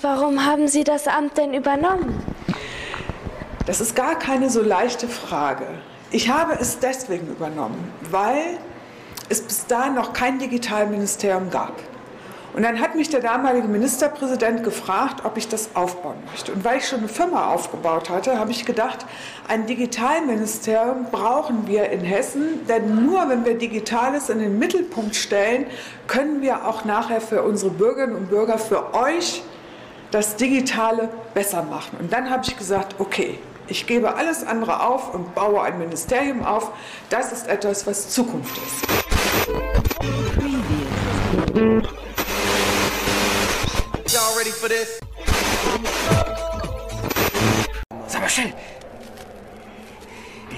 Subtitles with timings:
[0.00, 2.22] Warum haben Sie das Amt denn übernommen?
[3.66, 5.66] Das ist gar keine so leichte Frage.
[6.12, 8.58] Ich habe es deswegen übernommen, weil
[9.28, 11.72] es bis dahin noch kein Digitalministerium gab.
[12.54, 16.52] Und dann hat mich der damalige Ministerpräsident gefragt, ob ich das aufbauen möchte.
[16.52, 19.04] Und weil ich schon eine Firma aufgebaut hatte, habe ich gedacht,
[19.48, 25.66] ein Digitalministerium brauchen wir in Hessen, denn nur wenn wir Digitales in den Mittelpunkt stellen,
[26.06, 29.42] können wir auch nachher für unsere Bürgerinnen und Bürger, für euch
[30.10, 31.98] das Digitale besser machen.
[32.00, 36.44] Und dann habe ich gesagt, okay, ich gebe alles andere auf und baue ein Ministerium
[36.44, 36.70] auf.
[37.10, 38.86] Das ist etwas, was Zukunft ist.
[44.10, 44.98] Y'all ready for this?
[48.06, 48.54] Sag mal schnell.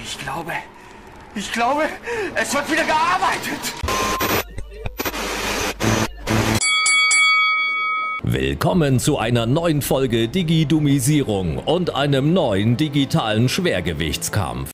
[0.05, 0.53] Ich glaube,
[1.35, 1.89] ich glaube,
[2.37, 4.20] es wird wieder gearbeitet.
[8.33, 14.71] Willkommen zu einer neuen Folge Digidumisierung und einem neuen digitalen Schwergewichtskampf.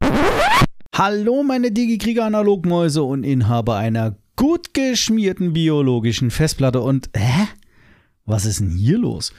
[0.95, 7.49] Hallo meine Digi-Krieger-Analogmäuse und Inhaber einer gut geschmierten biologischen Festplatte und hä?
[8.27, 9.33] Was ist denn hier los?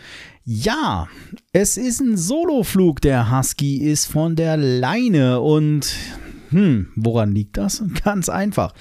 [0.43, 1.07] Ja,
[1.53, 3.01] es ist ein Soloflug.
[3.01, 5.93] Der Husky ist von der Leine und
[6.49, 7.83] hm, woran liegt das?
[8.03, 8.73] Ganz einfach.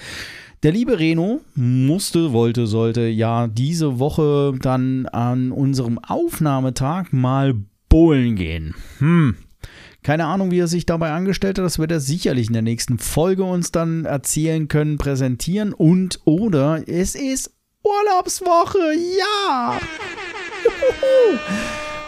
[0.67, 7.55] Der liebe Reno musste, wollte, sollte ja diese Woche dann an unserem Aufnahmetag mal
[7.89, 8.75] bowlen gehen.
[8.99, 9.37] Hm.
[10.03, 11.65] Keine Ahnung, wie er sich dabei angestellt hat.
[11.65, 15.73] Das wird er sicherlich in der nächsten Folge uns dann erzählen können, präsentieren.
[15.73, 18.93] Und oder es ist Urlaubswoche.
[19.21, 19.79] Ja.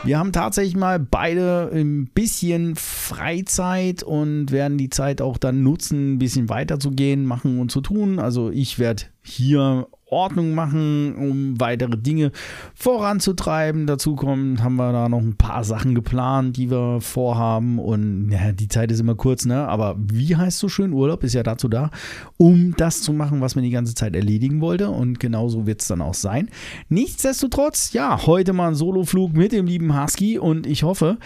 [0.05, 6.15] Wir haben tatsächlich mal beide ein bisschen Freizeit und werden die Zeit auch dann nutzen,
[6.15, 8.19] ein bisschen weiterzugehen, machen und zu tun.
[8.19, 12.33] Also ich werde hier Ordnung machen, um weitere Dinge
[12.75, 13.87] voranzutreiben.
[13.87, 17.79] Dazu kommen, haben wir da noch ein paar Sachen geplant, die wir vorhaben.
[17.79, 19.69] Und ja, die Zeit ist immer kurz, ne?
[19.69, 20.93] Aber wie heißt so schön?
[20.93, 21.91] Urlaub ist ja dazu da,
[22.37, 24.91] um das zu machen, was man die ganze Zeit erledigen wollte.
[24.91, 26.49] Und genauso wird es dann auch sein.
[26.89, 31.19] Nichtsdestotrotz, ja, heute mal ein Soloflug mit dem lieben Husky und ich hoffe,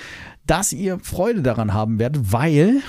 [0.46, 2.82] dass ihr Freude daran haben werdet, weil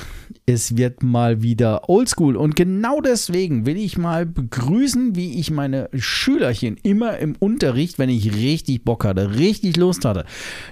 [0.45, 2.35] es wird mal wieder oldschool.
[2.35, 8.09] Und genau deswegen will ich mal begrüßen, wie ich meine Schülerchen immer im Unterricht, wenn
[8.09, 10.25] ich richtig Bock hatte, richtig Lust hatte,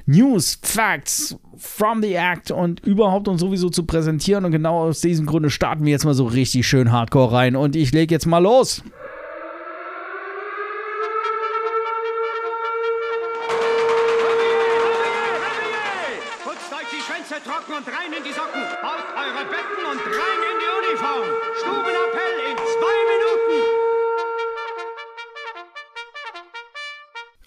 [0.06, 4.46] News, Facts from the Act und überhaupt und sowieso zu präsentieren.
[4.46, 7.56] Und genau aus diesem Grunde starten wir jetzt mal so richtig schön hardcore rein.
[7.56, 8.84] Und ich lege jetzt mal los.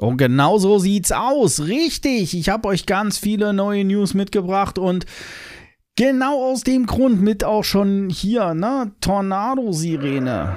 [0.04, 1.60] Und genau so sieht's aus.
[1.60, 2.36] Richtig.
[2.36, 5.06] Ich habe euch ganz viele neue News mitgebracht und
[5.96, 8.92] genau aus dem Grund mit auch schon hier, ne?
[9.00, 10.56] Tornado-Sirene.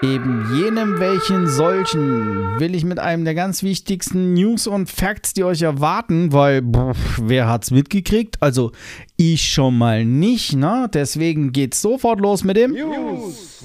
[0.00, 5.42] Eben jenem welchen solchen will ich mit einem der ganz wichtigsten News und Facts, die
[5.42, 8.40] euch erwarten, weil pff, wer hat's mitgekriegt?
[8.40, 8.70] Also
[9.16, 10.88] ich schon mal nicht, ne?
[10.94, 13.64] Deswegen geht's sofort los mit dem News.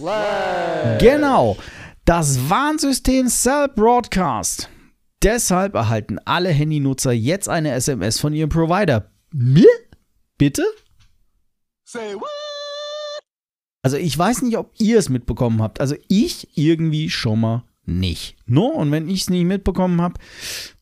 [0.98, 1.56] Genau.
[2.04, 4.70] Das Warnsystem Cell Broadcast.
[5.24, 9.10] Deshalb erhalten alle Handynutzer jetzt eine SMS von ihrem Provider.
[9.32, 9.70] Mir?
[10.38, 10.66] Bitte?
[11.86, 12.28] Say what?
[13.84, 15.80] Also ich weiß nicht, ob ihr es mitbekommen habt.
[15.80, 18.36] Also ich irgendwie schon mal nicht.
[18.46, 18.66] No?
[18.66, 20.16] Und wenn ich es nicht mitbekommen habe,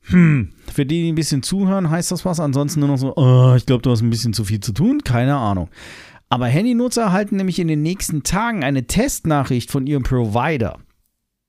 [0.05, 2.39] hm, für die, die ein bisschen zuhören, heißt das was.
[2.39, 5.03] Ansonsten nur noch so, oh, ich glaube, du hast ein bisschen zu viel zu tun.
[5.03, 5.69] Keine Ahnung.
[6.29, 10.79] Aber Handynutzer erhalten nämlich in den nächsten Tagen eine Testnachricht von ihrem Provider.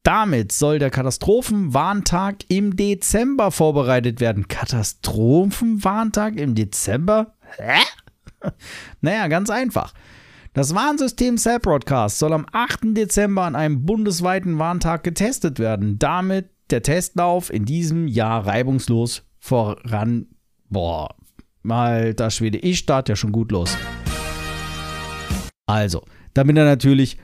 [0.03, 4.49] Damit soll der Katastrophenwarntag im Dezember vorbereitet werden.
[4.49, 7.35] Katastrophenwarntag im Dezember?
[7.57, 7.83] Hä?
[9.01, 9.95] naja, ganz einfach.
[10.55, 12.97] Das Warnsystem Cell Broadcast soll am 8.
[12.97, 16.01] Dezember an einem bundesweiten Warntag getestet werden.
[16.01, 20.27] Damit der Testlauf in diesem Jahr reibungslos voran.
[20.69, 21.15] Boah,
[21.63, 23.79] mal das Schwede, ich starte ja schon gut los.
[25.67, 26.03] Also,
[26.35, 27.19] damit er natürlich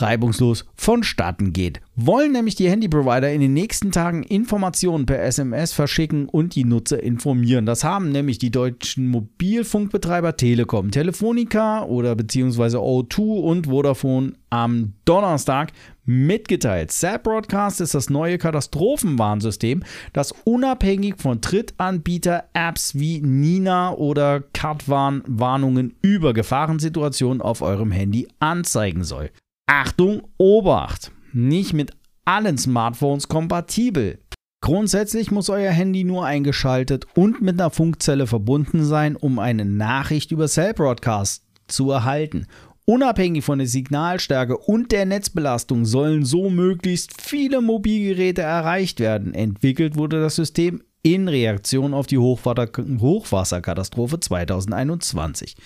[0.00, 1.80] reibungslos vonstatten geht.
[1.94, 7.02] Wollen nämlich die Handyprovider in den nächsten Tagen Informationen per SMS verschicken und die Nutzer
[7.02, 7.66] informieren.
[7.66, 15.72] Das haben nämlich die deutschen Mobilfunkbetreiber Telekom, Telefonica oder beziehungsweise O2 und Vodafone am Donnerstag
[16.04, 16.92] mitgeteilt.
[16.92, 19.82] Cell Broadcast ist das neue Katastrophenwarnsystem,
[20.12, 29.04] das unabhängig von Drittanbieter-Apps wie Nina oder Katwarn Warnungen über Gefahrensituationen auf eurem Handy anzeigen
[29.04, 29.30] soll.
[29.68, 31.10] Achtung, Obacht!
[31.32, 31.90] Nicht mit
[32.24, 34.20] allen Smartphones kompatibel.
[34.62, 40.30] Grundsätzlich muss euer Handy nur eingeschaltet und mit einer Funkzelle verbunden sein, um eine Nachricht
[40.30, 42.46] über Cell Broadcast zu erhalten.
[42.84, 49.34] Unabhängig von der Signalstärke und der Netzbelastung sollen so möglichst viele Mobilgeräte erreicht werden.
[49.34, 55.56] Entwickelt wurde das System in Reaktion auf die Hochwasserkatastrophe 2021.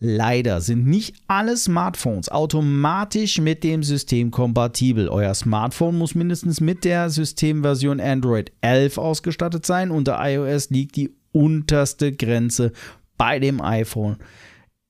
[0.00, 5.08] Leider sind nicht alle Smartphones automatisch mit dem System kompatibel.
[5.08, 9.90] Euer Smartphone muss mindestens mit der Systemversion Android 11 ausgestattet sein.
[9.90, 12.70] Unter iOS liegt die unterste Grenze
[13.16, 14.18] bei dem iPhone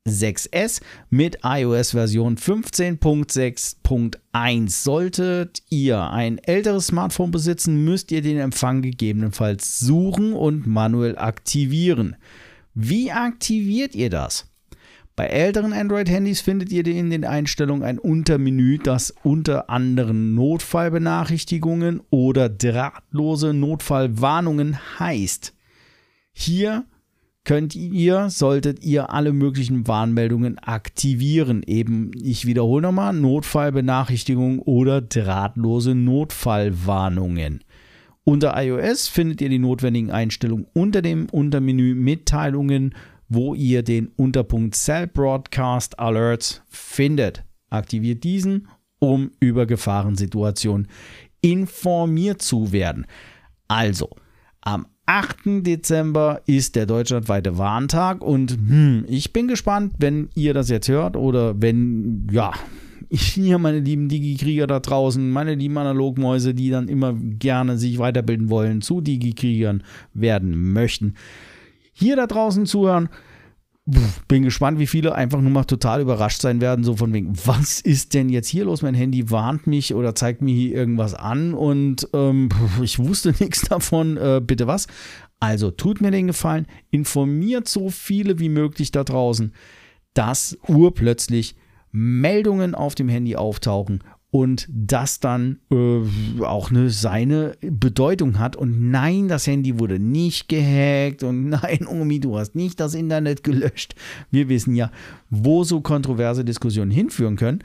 [0.07, 4.71] 6S mit iOS-Version 15.6.1.
[4.71, 12.17] Solltet ihr ein älteres Smartphone besitzen, müsst ihr den Empfang gegebenenfalls suchen und manuell aktivieren.
[12.75, 14.48] Wie aktiviert ihr das?
[15.19, 22.49] Bei älteren Android-Handys findet ihr in den Einstellungen ein Untermenü, das unter anderem Notfallbenachrichtigungen oder
[22.49, 25.57] drahtlose Notfallwarnungen heißt.
[26.31, 26.85] Hier
[27.43, 31.65] könnt ihr, solltet ihr alle möglichen Warnmeldungen aktivieren.
[31.67, 37.65] Eben, ich wiederhole nochmal, Notfallbenachrichtigungen oder drahtlose Notfallwarnungen.
[38.23, 42.95] Unter iOS findet ihr die notwendigen Einstellungen unter dem Untermenü Mitteilungen
[43.29, 47.45] wo ihr den Unterpunkt Cell Broadcast Alerts findet.
[47.71, 50.89] Aktiviert diesen, um über Gefahrensituationen
[51.41, 53.07] informiert zu werden.
[53.69, 54.11] Also,
[54.61, 55.67] am 8.
[55.67, 61.17] Dezember ist der deutschlandweite Warntag und hm, ich bin gespannt, wenn ihr das jetzt hört
[61.17, 62.53] oder wenn, ja,
[63.11, 68.51] hier meine lieben Digi-Krieger da draußen, meine lieben Analogmäuse, die dann immer gerne sich weiterbilden
[68.51, 69.83] wollen, zu Digi-Kriegern
[70.13, 71.15] werden möchten
[71.99, 73.09] hier da draußen zuhören.
[74.29, 77.81] Bin gespannt, wie viele einfach nur mal total überrascht sein werden, so von wegen, was
[77.81, 78.83] ist denn jetzt hier los?
[78.83, 82.51] Mein Handy warnt mich oder zeigt mir hier irgendwas an und ähm,
[82.83, 84.89] ich wusste nichts davon, äh, bitte was.
[85.41, 89.55] Also tut mir den Gefallen, informiert so viele wie möglich da draußen,
[90.13, 91.57] dass urplötzlich
[91.91, 96.03] Meldungen auf dem Handy auftauchen und das dann äh,
[96.43, 98.57] auch eine, seine Bedeutung hat.
[98.57, 103.43] Und nein, das Handy wurde nicht gehackt und nein, Omi, du hast nicht das Internet
[103.43, 103.95] gelöscht.
[104.31, 104.91] Wir wissen ja,
[105.31, 107.61] wo so kontroverse Diskussionen hinführen können.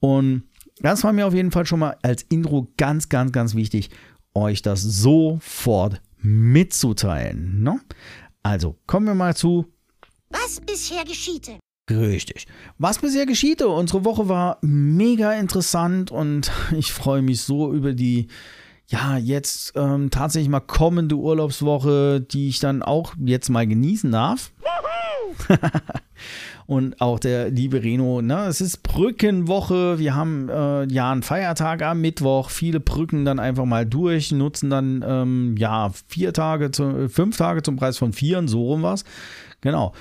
[0.00, 0.42] Und
[0.80, 3.90] das war mir auf jeden Fall schon mal als Intro ganz, ganz, ganz wichtig,
[4.34, 7.62] euch das sofort mitzuteilen.
[7.62, 7.80] Ne?
[8.42, 9.66] Also kommen wir mal zu.
[10.30, 11.58] Was bisher geschiehte.
[11.98, 12.46] Richtig.
[12.78, 18.28] Was bisher geschieht, unsere Woche war mega interessant und ich freue mich so über die,
[18.88, 24.52] ja, jetzt ähm, tatsächlich mal kommende Urlaubswoche, die ich dann auch jetzt mal genießen darf.
[26.66, 29.98] und auch der liebe Reno, ne, es ist Brückenwoche.
[29.98, 32.50] Wir haben äh, ja einen Feiertag am Mittwoch.
[32.50, 37.62] Viele Brücken dann einfach mal durch, nutzen dann ähm, ja vier Tage, zu, fünf Tage
[37.62, 39.04] zum Preis von vier, so rum was.
[39.62, 39.92] Genau.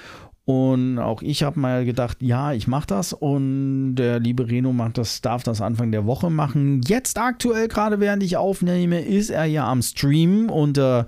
[0.51, 3.13] Und auch ich habe mal gedacht, ja, ich mache das.
[3.13, 6.81] Und der liebe Reno macht das, darf das Anfang der Woche machen.
[6.86, 11.07] Jetzt aktuell, gerade während ich aufnehme, ist er ja am Stream unter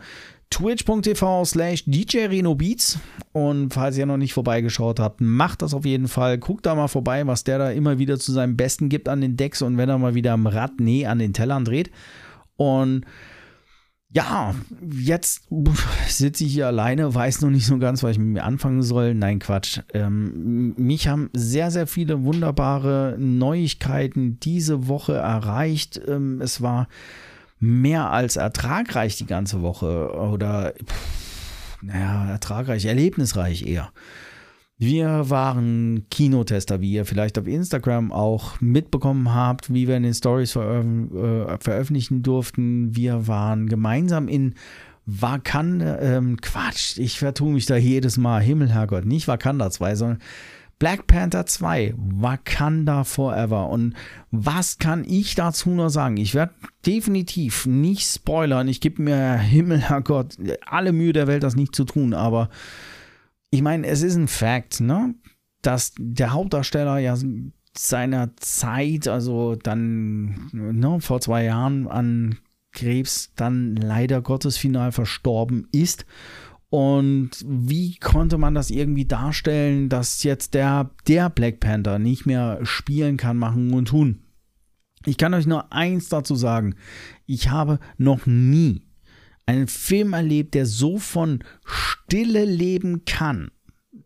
[0.49, 2.99] twitch.tv slash djrenobeats.
[3.33, 6.37] Und falls ihr noch nicht vorbeigeschaut habt, macht das auf jeden Fall.
[6.37, 9.35] Guckt da mal vorbei, was der da immer wieder zu seinem Besten gibt an den
[9.35, 11.91] Decks und wenn er mal wieder am Rad, nee, an den Tellern dreht.
[12.55, 13.03] Und
[14.13, 14.53] ja,
[14.91, 15.47] jetzt
[16.07, 19.15] sitze ich hier alleine, weiß noch nicht so ganz, was ich mit mir anfangen soll.
[19.15, 19.79] Nein, Quatsch.
[19.93, 25.99] Ähm, mich haben sehr, sehr viele wunderbare Neuigkeiten diese Woche erreicht.
[26.07, 26.87] Ähm, es war
[27.59, 33.91] mehr als ertragreich die ganze Woche oder, pff, naja, ertragreich, erlebnisreich eher.
[34.85, 40.13] Wir waren Kinotester, wie ihr vielleicht auf Instagram auch mitbekommen habt, wie wir in den
[40.13, 42.93] Stories veröf äh, veröffentlichen durften.
[42.93, 44.55] Wir waren gemeinsam in
[45.05, 50.19] Wakanda, ähm, Quatsch, ich vertue mich da jedes Mal, Himmel, Herrgott, nicht Wakanda 2, sondern
[50.79, 53.69] Black Panther 2, Wakanda Forever.
[53.69, 53.93] Und
[54.31, 56.17] was kann ich dazu nur sagen?
[56.17, 58.67] Ich werde definitiv nicht spoilern.
[58.67, 60.35] Ich gebe mir Himmel, Herrgott,
[60.65, 62.49] alle Mühe der Welt, das nicht zu tun, aber
[63.53, 65.13] ich meine, es ist ein Fakt, ne?
[65.61, 67.15] dass der Hauptdarsteller ja
[67.77, 72.39] seiner Zeit, also dann ne, vor zwei Jahren an
[72.71, 76.07] Krebs dann leider Gottes final verstorben ist.
[76.71, 82.59] Und wie konnte man das irgendwie darstellen, dass jetzt der, der Black Panther nicht mehr
[82.63, 84.23] spielen kann, machen und tun?
[85.05, 86.73] Ich kann euch nur eins dazu sagen.
[87.27, 88.81] Ich habe noch nie
[89.45, 93.51] einen Film erlebt, der so von Stille leben kann.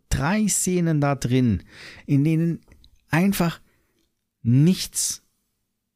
[0.10, 1.64] Drei Szenen da drin,
[2.06, 2.62] in denen
[3.10, 3.62] einfach
[4.42, 5.24] nichts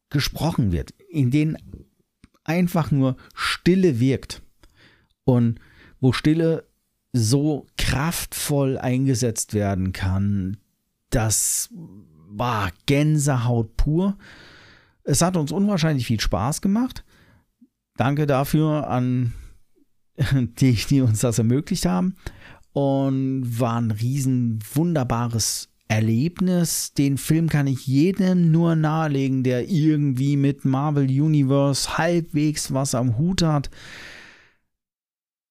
[0.10, 1.58] gesprochen wird, in denen
[2.44, 4.42] einfach nur Stille wirkt
[5.24, 5.60] und
[6.00, 6.68] wo Stille
[7.14, 10.58] so kraftvoll eingesetzt werden kann,
[11.10, 14.18] das war Gänsehaut pur.
[15.04, 17.04] Es hat uns unwahrscheinlich viel Spaß gemacht.
[18.01, 19.31] Danke dafür an
[20.60, 22.15] die, die uns das ermöglicht haben.
[22.74, 26.93] Und war ein riesen wunderbares Erlebnis.
[26.96, 33.20] Den Film kann ich jedem nur nahelegen, der irgendwie mit Marvel Universe halbwegs was am
[33.20, 33.70] Hut hat.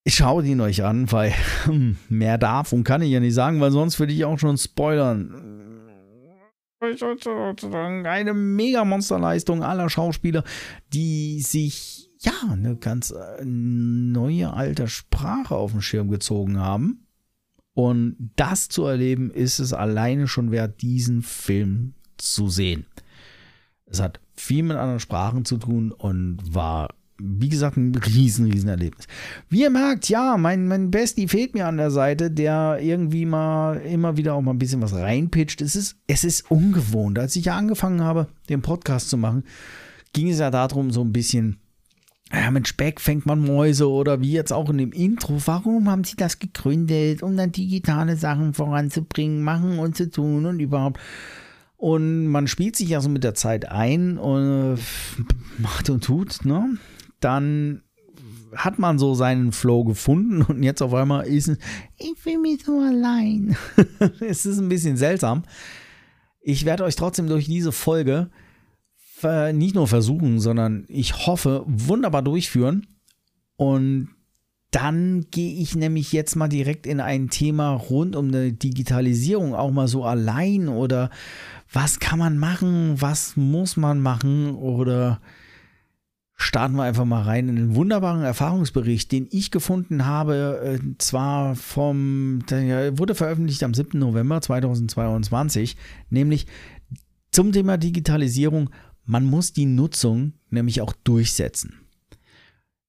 [0.09, 1.33] Schaut ihn euch an, weil
[2.09, 5.87] mehr darf und kann ich ja nicht sagen, weil sonst würde ich auch schon spoilern.
[6.81, 10.43] Eine Mega-Monsterleistung aller Schauspieler,
[10.93, 17.07] die sich ja eine ganz äh, neue alte Sprache auf den Schirm gezogen haben.
[17.73, 22.85] Und das zu erleben, ist es alleine schon wert, diesen Film zu sehen.
[23.87, 28.69] Es hat viel mit anderen Sprachen zu tun und war, wie gesagt, ein riesen, riesen
[28.69, 29.07] Erlebnis.
[29.49, 33.79] Wie ihr merkt, ja, mein, mein Bestie fehlt mir an der Seite, der irgendwie mal
[33.79, 35.61] immer wieder auch mal ein bisschen was reinpitcht.
[35.61, 37.19] Es ist, es ist ungewohnt.
[37.19, 39.45] Als ich ja angefangen habe, den Podcast zu machen,
[40.13, 41.61] ging es ja darum, so ein bisschen
[42.33, 45.37] ja, mit Speck fängt man Mäuse oder wie jetzt auch in dem Intro.
[45.47, 50.61] Warum haben sie das gegründet, um dann digitale Sachen voranzubringen, machen und zu tun und
[50.61, 51.01] überhaupt.
[51.77, 55.23] Und man spielt sich ja so mit der Zeit ein und äh,
[55.59, 56.77] macht und tut, ne?
[57.21, 57.83] Dann
[58.55, 61.59] hat man so seinen Flow gefunden und jetzt auf einmal ist es,
[61.99, 63.57] ich fühle mich so allein.
[64.21, 65.45] es ist ein bisschen seltsam.
[66.43, 68.31] Ich werde euch trotzdem durch diese Folge
[69.53, 72.87] nicht nur versuchen, sondern ich hoffe, wunderbar durchführen.
[73.57, 74.09] Und
[74.71, 79.71] dann gehe ich nämlich jetzt mal direkt in ein Thema rund um eine Digitalisierung, auch
[79.71, 81.11] mal so allein oder
[81.73, 85.21] was kann man machen, was muss man machen oder
[86.37, 91.55] starten wir einfach mal rein in einen wunderbaren Erfahrungsbericht, den ich gefunden habe, äh, zwar
[91.55, 93.99] vom, der wurde veröffentlicht am 7.
[93.99, 95.77] November 2022,
[96.09, 96.47] nämlich
[97.31, 98.71] zum Thema Digitalisierung
[99.05, 101.81] man muss die Nutzung nämlich auch durchsetzen.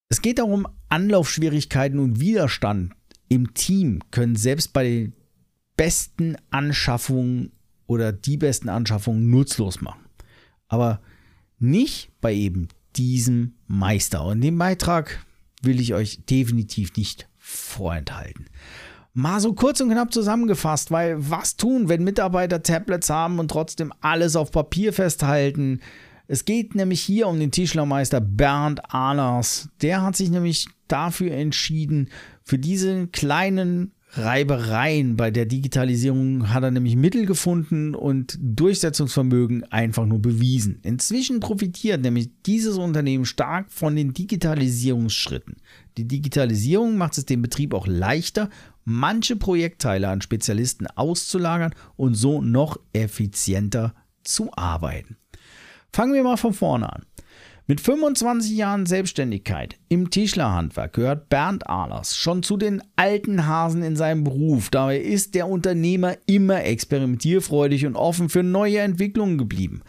[0.09, 2.93] Es geht darum, Anlaufschwierigkeiten und Widerstand
[3.29, 5.13] im Team können selbst bei den
[5.77, 7.53] besten Anschaffungen
[7.87, 10.05] oder die besten Anschaffungen nutzlos machen.
[10.67, 11.01] Aber
[11.59, 14.25] nicht bei eben diesem Meister.
[14.25, 15.25] Und den Beitrag
[15.61, 18.47] will ich euch definitiv nicht vorenthalten.
[19.13, 23.91] Mal so kurz und knapp zusammengefasst, weil was tun, wenn Mitarbeiter Tablets haben und trotzdem
[23.99, 25.81] alles auf Papier festhalten?
[26.27, 29.67] Es geht nämlich hier um den Tischlermeister Bernd Ahlers.
[29.81, 32.09] Der hat sich nämlich dafür entschieden,
[32.45, 40.05] für diese kleinen Reibereien bei der Digitalisierung hat er nämlich Mittel gefunden und Durchsetzungsvermögen einfach
[40.05, 40.79] nur bewiesen.
[40.83, 45.55] Inzwischen profitiert nämlich dieses Unternehmen stark von den Digitalisierungsschritten.
[45.97, 48.49] Die Digitalisierung macht es dem Betrieb auch leichter,
[48.83, 55.17] manche Projektteile an Spezialisten auszulagern und so noch effizienter zu arbeiten.
[55.93, 57.05] Fangen wir mal von vorne an.
[57.67, 63.95] Mit 25 Jahren Selbstständigkeit im Tischlerhandwerk gehört Bernd Ahlers schon zu den alten Hasen in
[63.95, 64.69] seinem Beruf.
[64.71, 69.83] Dabei ist der Unternehmer immer experimentierfreudig und offen für neue Entwicklungen geblieben.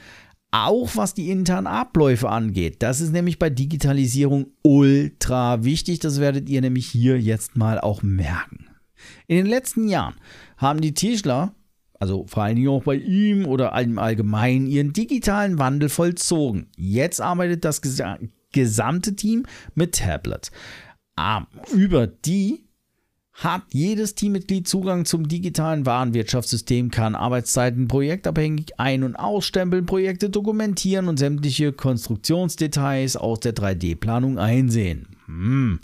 [0.53, 2.83] Auch was die internen Abläufe angeht.
[2.83, 5.99] Das ist nämlich bei Digitalisierung ultra wichtig.
[5.99, 8.67] Das werdet ihr nämlich hier jetzt mal auch merken.
[9.27, 10.15] In den letzten Jahren
[10.57, 11.55] haben die Tischler
[12.03, 16.67] also vor allen Dingen auch bei ihm oder im Allgemeinen, ihren digitalen Wandel vollzogen.
[16.77, 17.81] Jetzt arbeitet das
[18.51, 20.51] gesamte Team mit Tablets.
[21.15, 22.65] Ah, über die
[23.33, 31.07] hat jedes Teammitglied Zugang zum digitalen Warenwirtschaftssystem, kann Arbeitszeiten projektabhängig ein- und ausstempeln, Projekte dokumentieren
[31.07, 35.07] und sämtliche Konstruktionsdetails aus der 3D-Planung einsehen.
[35.27, 35.79] Hm.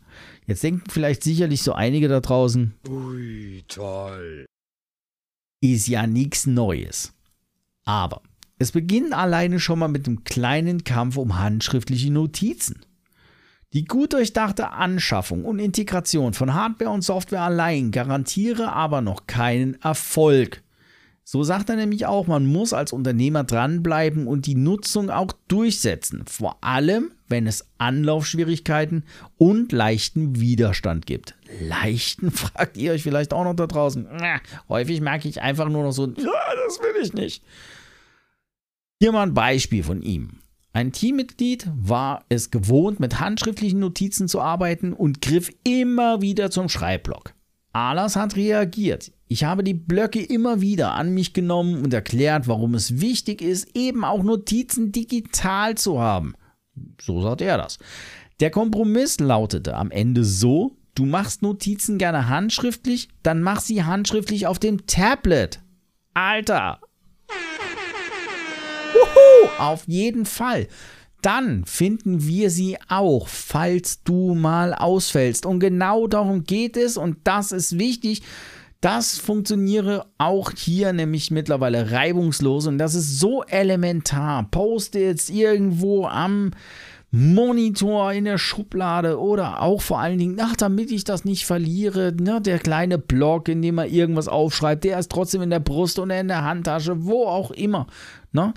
[0.48, 2.74] Jetzt denken vielleicht sicherlich so einige da draußen.
[2.88, 4.48] Ui, toll
[5.60, 7.12] ist ja nichts Neues.
[7.84, 8.22] Aber
[8.58, 12.84] es beginnt alleine schon mal mit einem kleinen Kampf um handschriftliche Notizen.
[13.72, 19.80] Die gut durchdachte Anschaffung und Integration von Hardware und Software allein garantiere aber noch keinen
[19.82, 20.62] Erfolg.
[21.22, 26.24] So sagt er nämlich auch, man muss als Unternehmer dranbleiben und die Nutzung auch durchsetzen,
[26.26, 29.04] vor allem wenn es Anlaufschwierigkeiten
[29.36, 31.34] und leichten Widerstand gibt.
[31.60, 34.06] Leichten, fragt ihr euch vielleicht auch noch da draußen.
[34.10, 37.42] Na, häufig merke ich einfach nur noch so, ja, das will ich nicht.
[39.00, 40.40] Hier mal ein Beispiel von ihm.
[40.72, 46.68] Ein Teammitglied war es gewohnt, mit handschriftlichen Notizen zu arbeiten und griff immer wieder zum
[46.68, 47.34] Schreibblock.
[47.72, 49.12] Alas hat reagiert.
[49.28, 53.76] Ich habe die Blöcke immer wieder an mich genommen und erklärt, warum es wichtig ist,
[53.76, 56.34] eben auch Notizen digital zu haben.
[57.00, 57.78] So sagt er das.
[58.40, 64.46] Der Kompromiss lautete am Ende so, du machst Notizen gerne handschriftlich, dann mach sie handschriftlich
[64.46, 65.60] auf dem Tablet.
[66.14, 66.80] Alter.
[68.92, 70.68] Wuhu, auf jeden Fall.
[71.20, 75.46] Dann finden wir sie auch, falls du mal ausfällst.
[75.46, 78.22] Und genau darum geht es und das ist wichtig.
[78.80, 84.48] Das funktioniere auch hier nämlich mittlerweile reibungslos und das ist so elementar.
[84.50, 86.52] Post-its irgendwo am
[87.10, 92.14] Monitor in der Schublade oder auch vor allen Dingen, ach, damit ich das nicht verliere,
[92.20, 95.98] ne, der kleine Block, in dem man irgendwas aufschreibt, der ist trotzdem in der Brust
[95.98, 97.86] oder in der Handtasche, wo auch immer.
[98.30, 98.54] Ne?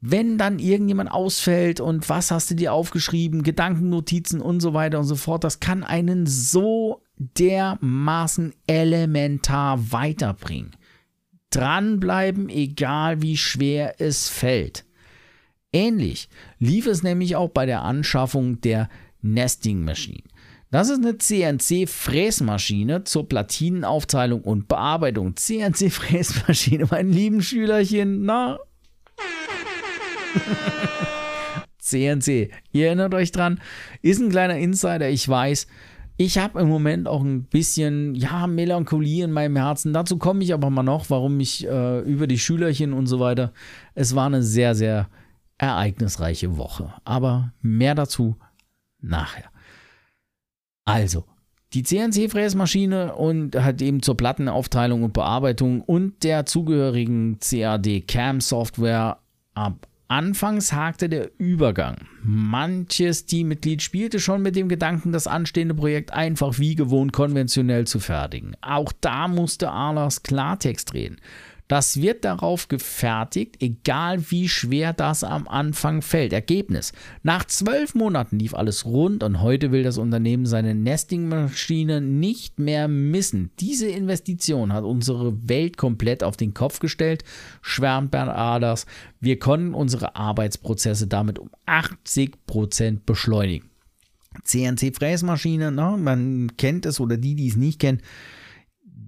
[0.00, 5.04] wenn dann irgendjemand ausfällt und was hast du dir aufgeschrieben, Gedankennotizen und so weiter und
[5.04, 10.74] so fort, das kann einen so dermaßen elementar weiterbringen.
[11.50, 14.84] Dranbleiben, egal wie schwer es fällt.
[15.72, 18.88] Ähnlich lief es nämlich auch bei der Anschaffung der
[19.20, 20.24] Nesting Machine.
[20.70, 25.34] Das ist eine CNC-Fräsmaschine zur Platinenaufteilung und Bearbeitung.
[25.36, 28.58] CNC-Fräsmaschine, mein lieben Schülerchen, na,
[31.78, 32.50] CNC.
[32.72, 33.60] Ihr erinnert euch dran,
[34.00, 35.66] ist ein kleiner Insider, ich weiß.
[36.22, 39.94] Ich habe im Moment auch ein bisschen, ja, Melancholie in meinem Herzen.
[39.94, 43.54] Dazu komme ich aber mal noch, warum ich äh, über die Schülerchen und so weiter.
[43.94, 45.08] Es war eine sehr, sehr
[45.56, 46.92] ereignisreiche Woche.
[47.06, 48.36] Aber mehr dazu
[49.00, 49.50] nachher.
[50.84, 51.24] Also,
[51.72, 59.16] die CNC-Fräsmaschine und hat eben zur Plattenaufteilung und Bearbeitung und der zugehörigen CAD-CAM-Software
[59.54, 61.96] ab Anfangs hakte der Übergang.
[62.24, 68.00] Manches Teammitglied spielte schon mit dem Gedanken, das anstehende Projekt einfach wie gewohnt konventionell zu
[68.00, 68.56] fertigen.
[68.60, 71.20] Auch da musste Arlas Klartext drehen.
[71.70, 76.32] Das wird darauf gefertigt, egal wie schwer das am Anfang fällt.
[76.32, 76.92] Ergebnis.
[77.22, 82.88] Nach zwölf Monaten lief alles rund und heute will das Unternehmen seine Nesting-Maschine nicht mehr
[82.88, 83.52] missen.
[83.60, 87.22] Diese Investition hat unsere Welt komplett auf den Kopf gestellt,
[87.62, 88.84] schwärmt Bernd Aders.
[89.20, 93.70] Wir konnten unsere Arbeitsprozesse damit um 80% beschleunigen.
[94.42, 95.96] CNC-Fräsmaschine, ne?
[96.00, 98.02] man kennt es oder die, die es nicht kennen,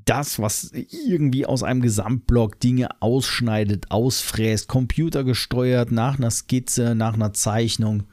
[0.05, 7.33] das, was irgendwie aus einem Gesamtblock Dinge ausschneidet, ausfräst, computergesteuert nach einer Skizze, nach einer
[7.33, 8.05] Zeichnung.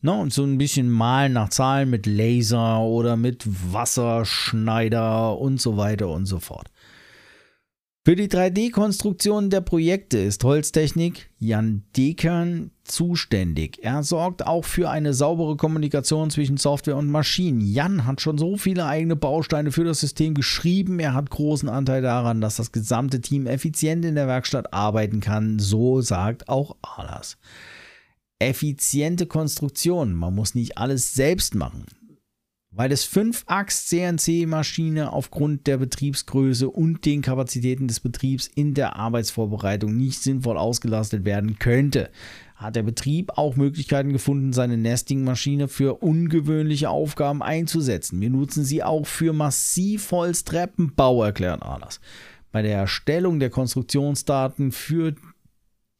[0.00, 5.76] Ne, und so ein bisschen malen nach Zahlen mit Laser oder mit Wasserschneider und so
[5.76, 6.70] weiter und so fort.
[8.08, 13.80] Für die 3D-Konstruktion der Projekte ist Holztechnik Jan Dekern zuständig.
[13.82, 17.60] Er sorgt auch für eine saubere Kommunikation zwischen Software und Maschinen.
[17.60, 21.00] Jan hat schon so viele eigene Bausteine für das System geschrieben.
[21.00, 25.58] Er hat großen Anteil daran, dass das gesamte Team effizient in der Werkstatt arbeiten kann.
[25.58, 27.36] So sagt auch Alas.
[28.38, 30.14] Effiziente Konstruktion.
[30.14, 31.84] Man muss nicht alles selbst machen
[32.78, 40.22] weil das 5-Achs-CNC-Maschine aufgrund der Betriebsgröße und den Kapazitäten des Betriebs in der Arbeitsvorbereitung nicht
[40.22, 42.08] sinnvoll ausgelastet werden könnte,
[42.54, 48.20] hat der Betrieb auch Möglichkeiten gefunden, seine Nesting-Maschine für ungewöhnliche Aufgaben einzusetzen.
[48.20, 51.98] Wir nutzen sie auch für Massivholztreppenbau, erklärt Alas.
[52.52, 55.16] Bei der Erstellung der Konstruktionsdaten für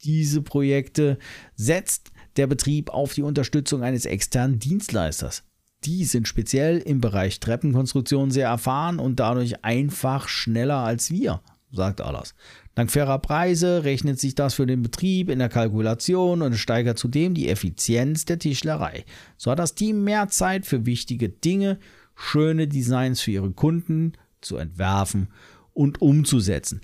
[0.04, 1.18] diese Projekte
[1.56, 5.42] setzt der Betrieb auf die Unterstützung eines externen Dienstleisters.
[5.84, 12.00] Die sind speziell im Bereich Treppenkonstruktion sehr erfahren und dadurch einfach schneller als wir, sagt
[12.00, 12.34] Alas.
[12.74, 17.34] Dank fairer Preise rechnet sich das für den Betrieb in der Kalkulation und steigert zudem
[17.34, 19.04] die Effizienz der Tischlerei.
[19.36, 21.78] So hat das Team mehr Zeit für wichtige Dinge,
[22.14, 25.28] schöne Designs für ihre Kunden zu entwerfen
[25.74, 26.80] und umzusetzen.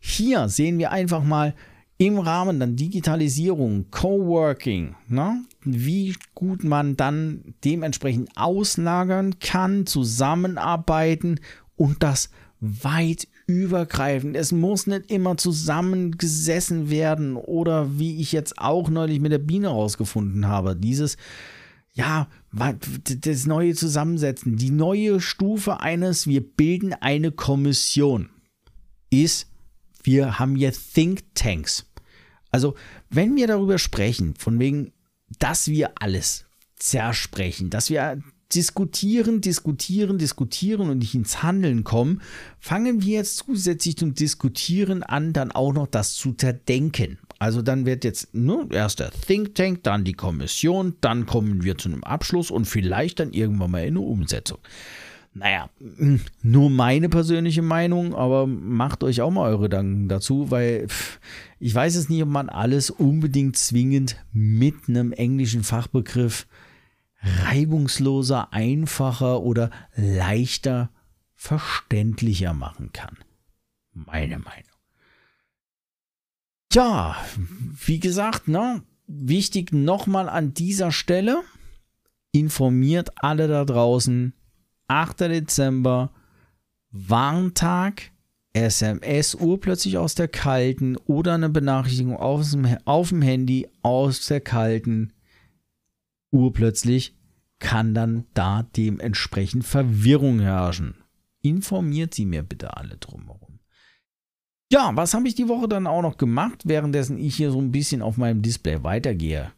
[0.00, 1.54] Hier sehen wir einfach mal,
[1.98, 11.40] im Rahmen dann Digitalisierung, Coworking, ne, wie gut man dann dementsprechend auslagern kann, zusammenarbeiten
[11.76, 14.36] und das weit übergreifend.
[14.36, 19.68] Es muss nicht immer zusammengesessen werden oder wie ich jetzt auch neulich mit der Biene
[19.68, 21.16] rausgefunden habe, dieses
[21.94, 28.28] ja, das neue Zusammensetzen, die neue Stufe eines, wir bilden eine Kommission,
[29.10, 29.48] ist,
[30.04, 31.86] wir haben hier Think Tanks.
[32.50, 32.76] Also,
[33.10, 34.92] wenn wir darüber sprechen, von wegen,
[35.38, 38.22] dass wir alles zersprechen, dass wir
[38.54, 42.22] diskutieren, diskutieren, diskutieren und nicht ins Handeln kommen,
[42.58, 47.18] fangen wir jetzt zusätzlich zum Diskutieren an, dann auch noch das zu zerdenken.
[47.38, 51.78] Also dann wird jetzt ne, erst der Think Tank, dann die Kommission, dann kommen wir
[51.78, 54.58] zu einem Abschluss und vielleicht dann irgendwann mal in eine Umsetzung.
[55.34, 55.70] Naja,
[56.42, 60.88] nur meine persönliche Meinung, aber macht euch auch mal eure Gedanken dazu, weil
[61.60, 66.46] ich weiß es nicht, ob man alles unbedingt zwingend mit einem englischen Fachbegriff
[67.20, 70.90] reibungsloser, einfacher oder leichter
[71.34, 73.16] verständlicher machen kann.
[73.92, 74.64] Meine Meinung.
[76.70, 77.16] Tja,
[77.86, 81.42] wie gesagt, ne, wichtig nochmal an dieser Stelle,
[82.32, 84.34] informiert alle da draußen,
[84.88, 85.20] 8.
[85.20, 86.10] Dezember,
[86.90, 88.10] Warntag,
[88.52, 94.40] SMS urplötzlich aus der kalten oder eine Benachrichtigung auf dem, auf dem Handy aus der
[94.40, 95.12] kalten
[96.30, 97.14] urplötzlich
[97.58, 100.94] kann dann da dementsprechend Verwirrung herrschen.
[101.40, 103.60] Informiert sie mir bitte alle drumherum.
[104.70, 107.72] Ja, was habe ich die Woche dann auch noch gemacht, währenddessen ich hier so ein
[107.72, 109.52] bisschen auf meinem Display weitergehe?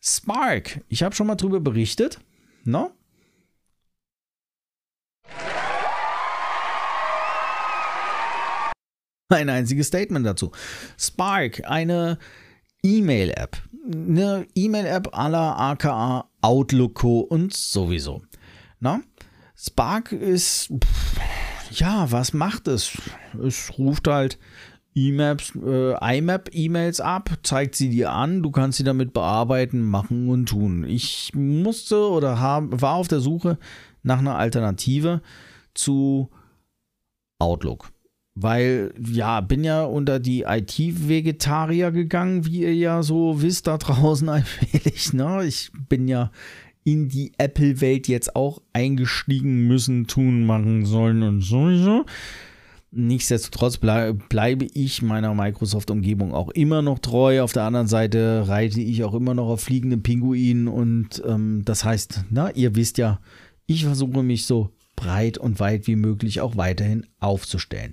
[0.00, 2.20] Spark, ich habe schon mal drüber berichtet.
[2.64, 2.90] No?
[9.32, 10.52] Ein einziges Statement dazu.
[10.98, 12.18] Spark, eine
[12.82, 13.56] E-Mail-App.
[13.84, 18.22] Eine E-Mail-App aller aka Outlook und sowieso.
[18.80, 19.00] Na?
[19.56, 20.72] Spark ist,
[21.70, 22.98] ja, was macht es?
[23.42, 24.38] Es ruft halt
[24.94, 30.46] E-Maps, äh, IMAP-E-Mails ab, zeigt sie dir an, du kannst sie damit bearbeiten, machen und
[30.46, 30.84] tun.
[30.84, 33.58] Ich musste oder hab, war auf der Suche
[34.02, 35.22] nach einer Alternative
[35.74, 36.28] zu
[37.38, 37.91] Outlook.
[38.34, 44.28] Weil, ja, bin ja unter die IT-Vegetarier gegangen, wie ihr ja so wisst da draußen
[44.30, 45.12] allmählich.
[45.12, 45.44] Ne?
[45.44, 46.30] Ich bin ja
[46.84, 52.06] in die Apple-Welt jetzt auch eingestiegen müssen, tun, machen sollen und sowieso.
[52.90, 57.40] Nichtsdestotrotz bleib, bleibe ich meiner Microsoft-Umgebung auch immer noch treu.
[57.42, 61.84] Auf der anderen Seite reite ich auch immer noch auf fliegenden Pinguinen und ähm, das
[61.84, 63.20] heißt, na, ihr wisst ja,
[63.66, 67.92] ich versuche mich so breit und weit wie möglich auch weiterhin aufzustellen.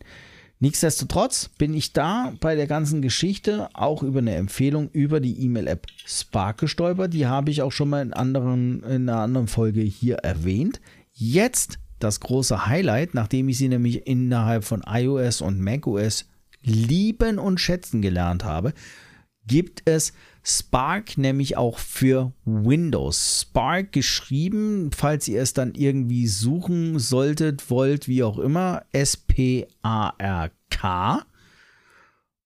[0.61, 5.87] Nichtsdestotrotz bin ich da bei der ganzen Geschichte auch über eine Empfehlung über die E-Mail-App
[6.05, 7.13] Spark gestolpert.
[7.13, 10.81] Die habe ich auch schon mal in, anderen, in einer anderen Folge hier erwähnt.
[11.13, 16.25] Jetzt das große Highlight, nachdem ich sie nämlich innerhalb von iOS und macOS
[16.61, 18.73] lieben und schätzen gelernt habe,
[19.47, 20.11] gibt es
[20.43, 23.41] Spark nämlich auch für Windows.
[23.41, 29.65] Spark geschrieben, falls ihr es dann irgendwie suchen solltet, wollt, wie auch immer, S-P-A-R-K.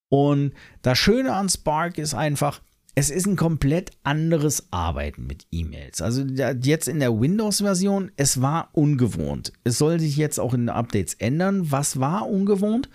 [0.09, 2.61] Und das Schöne an Spark ist einfach,
[2.95, 6.01] es ist ein komplett anderes Arbeiten mit E-Mails.
[6.01, 9.53] Also jetzt in der Windows-Version, es war ungewohnt.
[9.63, 11.71] Es soll sich jetzt auch in den Updates ändern.
[11.71, 12.89] Was war ungewohnt?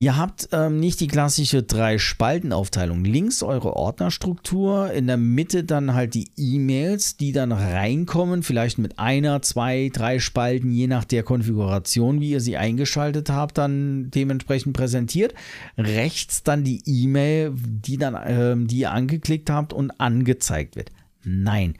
[0.00, 3.04] Ihr habt ähm, nicht die klassische Drei-Spalten-Aufteilung.
[3.04, 9.00] Links eure Ordnerstruktur, in der Mitte dann halt die E-Mails, die dann reinkommen, vielleicht mit
[9.00, 14.76] einer, zwei, drei Spalten, je nach der Konfiguration, wie ihr sie eingeschaltet habt, dann dementsprechend
[14.76, 15.34] präsentiert.
[15.76, 20.92] Rechts dann die E-Mail, die dann, ähm, die ihr angeklickt habt und angezeigt wird.
[21.24, 21.74] Nein,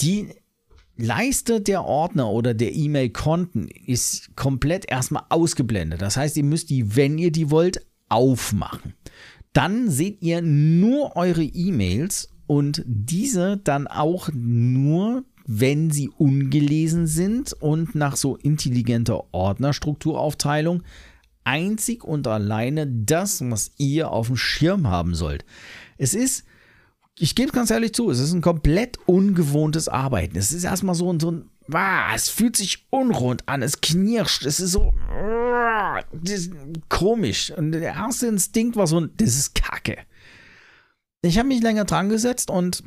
[0.00, 0.28] die
[0.96, 6.00] Leiste der Ordner oder der E-Mail-Konten ist komplett erstmal ausgeblendet.
[6.00, 8.94] Das heißt, ihr müsst die, wenn ihr die wollt, aufmachen.
[9.52, 17.52] Dann seht ihr nur eure E-Mails und diese dann auch nur, wenn sie ungelesen sind
[17.52, 20.82] und nach so intelligenter Ordnerstrukturaufteilung
[21.44, 25.44] einzig und alleine das, was ihr auf dem Schirm haben sollt.
[25.96, 26.44] Es ist
[27.18, 30.36] ich gebe ganz ehrlich zu, es ist ein komplett ungewohntes Arbeiten.
[30.36, 34.44] Es ist erstmal so ein, so ein ah, es fühlt sich unrund an, es knirscht,
[34.44, 36.52] es ist so ah, ist
[36.88, 37.50] komisch.
[37.50, 39.98] Und der erste Instinkt war so ein, das ist Kacke.
[41.22, 42.84] Ich habe mich länger dran gesetzt und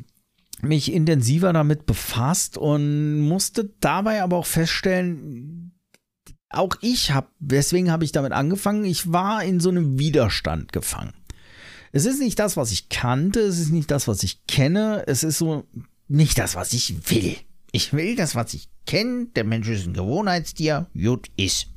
[0.62, 5.72] mich intensiver damit befasst und musste dabei aber auch feststellen,
[6.50, 11.14] auch ich habe, deswegen habe ich damit angefangen, ich war in so einem Widerstand gefangen.
[11.92, 15.24] Es ist nicht das, was ich kannte, es ist nicht das, was ich kenne, es
[15.24, 15.64] ist so
[16.08, 17.36] nicht das, was ich will.
[17.72, 19.26] Ich will das, was ich kenne.
[19.36, 21.68] Der Mensch ist ein Gewohnheitstier, gut ist.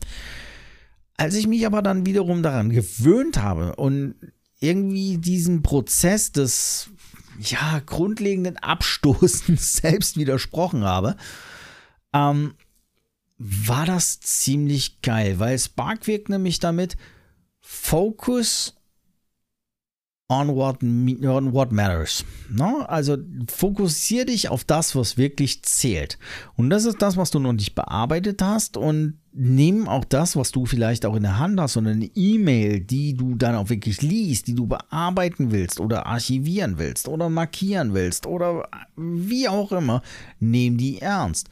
[1.17, 4.15] Als ich mich aber dann wiederum daran gewöhnt habe und
[4.59, 6.89] irgendwie diesen Prozess des
[7.39, 11.15] ja, grundlegenden Abstoßens selbst widersprochen habe,
[12.13, 12.53] ähm,
[13.37, 16.97] war das ziemlich geil, weil Spark wirkt nämlich damit
[17.59, 18.75] Focus
[20.33, 22.25] on what, on what matters.
[22.49, 22.81] No?
[22.87, 23.17] Also
[23.47, 26.17] fokussiere dich auf das, was wirklich zählt.
[26.55, 30.51] Und das ist das, was du noch nicht bearbeitet hast und nimm auch das, was
[30.51, 34.01] du vielleicht auch in der Hand hast und eine E-Mail, die du dann auch wirklich
[34.01, 40.01] liest, die du bearbeiten willst oder archivieren willst oder markieren willst oder wie auch immer,
[40.39, 41.49] nimm die ernst.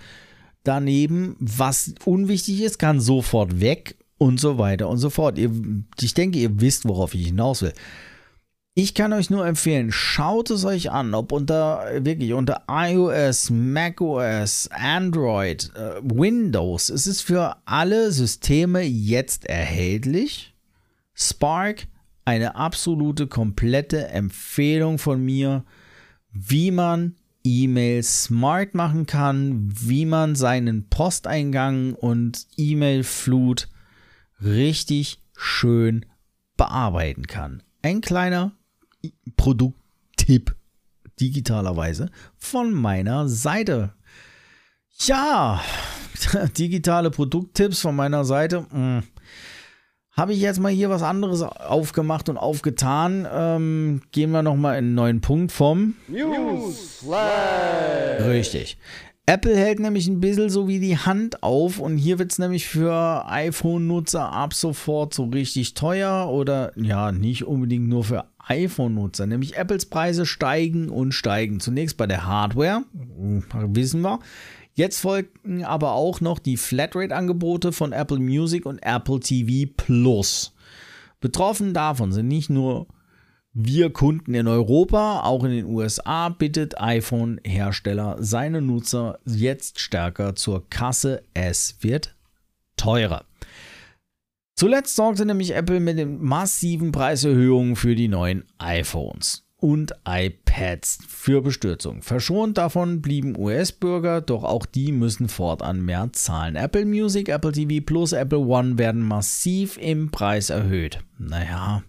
[0.64, 5.40] Daneben, was unwichtig ist, kann sofort weg und so weiter und so fort.
[6.00, 7.74] Ich denke, ihr wisst, worauf ich hinaus will.
[8.74, 14.70] Ich kann euch nur empfehlen, schaut es euch an, ob unter wirklich unter iOS, macOS,
[14.72, 16.88] Android, äh, Windows.
[16.88, 20.56] Es ist für alle Systeme jetzt erhältlich.
[21.14, 21.88] Spark,
[22.24, 25.66] eine absolute komplette Empfehlung von mir,
[26.32, 33.68] wie man E-Mail smart machen kann, wie man seinen Posteingang und E-Mail-Flut
[34.42, 36.06] richtig schön
[36.56, 37.64] bearbeiten kann.
[37.82, 38.54] Ein kleiner
[39.38, 40.56] Produkttipp
[41.20, 43.94] digitalerweise von meiner Seite.
[45.06, 45.62] Ja,
[46.58, 48.66] digitale Produkttipps von meiner Seite.
[48.72, 49.04] Hm.
[50.12, 53.26] Habe ich jetzt mal hier was anderes aufgemacht und aufgetan.
[53.32, 57.06] Ähm, gehen wir nochmal in einen neuen Punkt vom News.
[58.28, 58.78] Richtig.
[59.28, 62.68] Apple hält nämlich ein bisschen so wie die Hand auf und hier wird es nämlich
[62.68, 69.58] für iPhone-Nutzer ab sofort so richtig teuer oder ja, nicht unbedingt nur für iPhone-Nutzer, nämlich
[69.58, 71.60] Apples Preise steigen und steigen.
[71.60, 72.84] Zunächst bei der Hardware,
[73.52, 74.20] wissen wir.
[74.74, 80.54] Jetzt folgen aber auch noch die Flatrate-Angebote von Apple Music und Apple TV Plus.
[81.20, 82.88] Betroffen davon sind nicht nur
[83.54, 90.70] wir Kunden in Europa, auch in den USA, bittet iPhone-Hersteller seine Nutzer jetzt stärker zur
[90.70, 91.24] Kasse.
[91.34, 92.16] Es wird
[92.78, 93.26] teurer.
[94.56, 101.42] Zuletzt sorgte nämlich Apple mit den massiven Preiserhöhungen für die neuen iPhones und iPads für
[101.42, 102.02] Bestürzung.
[102.02, 106.56] Verschont davon blieben US-Bürger, doch auch die müssen fortan mehr zahlen.
[106.56, 111.00] Apple Music, Apple TV Plus, Apple One werden massiv im Preis erhöht.
[111.18, 111.84] Naja,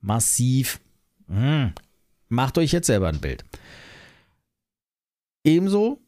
[0.00, 0.80] massiv
[1.28, 1.72] hm.
[2.28, 3.44] Macht euch jetzt selber ein Bild.
[5.44, 6.00] Ebenso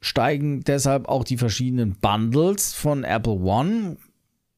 [0.00, 3.98] steigen deshalb auch die verschiedenen Bundles von Apple One,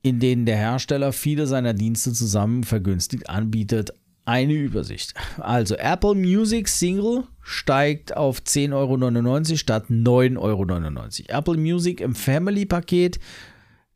[0.02, 3.92] in denen der Hersteller viele seiner Dienste zusammen vergünstigt anbietet.
[4.24, 5.14] Eine Übersicht.
[5.38, 11.38] Also Apple Music Single steigt auf 10,99 Euro statt 9,99 Euro.
[11.38, 13.18] Apple Music im Family Paket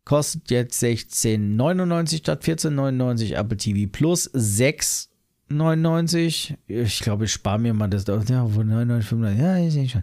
[0.04, 3.40] kostet jetzt 16,99 Euro statt 14,99 Euro.
[3.40, 5.10] Apple TV Plus 6
[5.48, 6.56] 99.
[6.66, 8.04] Ich glaube, ich spare mir mal das.
[8.28, 10.02] Ja, von 99, Ja, ich sehe schon.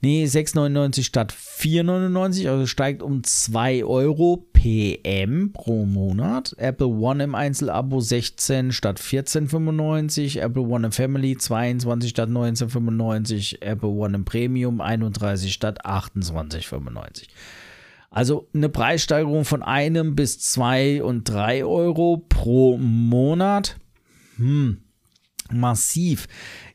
[0.00, 2.48] Nee, 6,99 statt 4,99.
[2.48, 6.54] Also steigt um 2 Euro PM pro Monat.
[6.56, 10.40] Apple One im Einzelabo 16 statt 14,95.
[10.40, 13.60] Apple One im Family 22 statt 19,95.
[13.60, 17.26] Apple One im Premium 31 statt 28,95.
[18.10, 23.76] Also eine Preissteigerung von einem bis zwei und drei Euro pro Monat.
[24.38, 24.78] Hm,
[25.52, 26.26] massiv.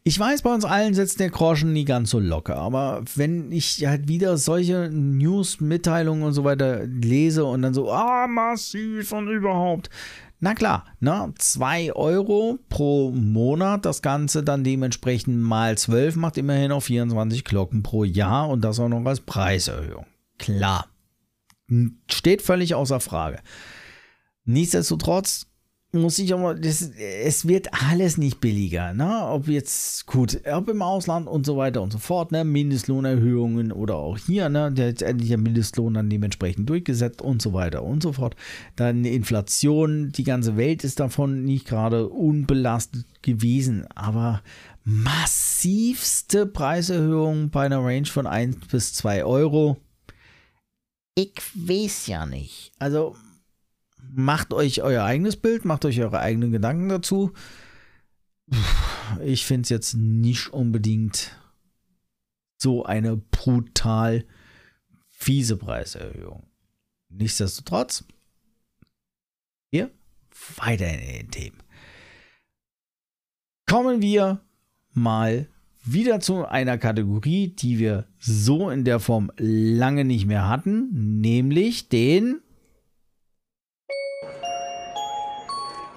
[0.04, 3.86] Ich weiß, bei uns allen setzt der Groschen nie ganz so locker, aber wenn ich
[3.86, 9.90] halt wieder solche News-Mitteilungen und so weiter lese und dann so, ah, massiv und überhaupt.
[10.40, 16.74] Na klar, ne, 2 Euro pro Monat, das Ganze dann dementsprechend mal 12 macht immerhin
[16.74, 20.06] auf 24 Glocken pro Jahr und das auch noch als Preiserhöhung.
[20.40, 20.88] Klar,
[22.12, 23.40] steht völlig außer Frage.
[24.44, 25.48] Nichtsdestotrotz
[25.94, 29.28] muss ich aber, das, es wird alles nicht billiger, ne?
[29.28, 32.44] Ob jetzt, gut, ob im Ausland und so weiter und so fort, ne?
[32.44, 34.72] Mindestlohnerhöhungen oder auch hier, ne?
[34.72, 38.36] Der jetzt endlich der Mindestlohn dann dementsprechend durchgesetzt und so weiter und so fort.
[38.76, 44.42] Dann Inflation, die ganze Welt ist davon nicht gerade unbelastet gewesen, aber
[44.84, 49.78] massivste Preiserhöhungen bei einer Range von 1 bis 2 Euro.
[51.16, 52.72] Ich weiß ja nicht.
[52.80, 53.16] Also,
[54.12, 57.34] macht euch euer eigenes Bild, macht euch eure eigenen Gedanken dazu.
[59.24, 61.38] Ich finde es jetzt nicht unbedingt
[62.58, 64.26] so eine brutal
[65.10, 66.44] fiese Preiserhöhung.
[67.10, 68.06] Nichtsdestotrotz,
[69.72, 69.92] hier
[70.58, 71.58] weiter in den Themen.
[73.68, 74.42] Kommen wir
[74.92, 75.48] mal
[75.84, 81.90] wieder zu einer Kategorie, die wir so in der Form lange nicht mehr hatten, nämlich
[81.90, 82.42] den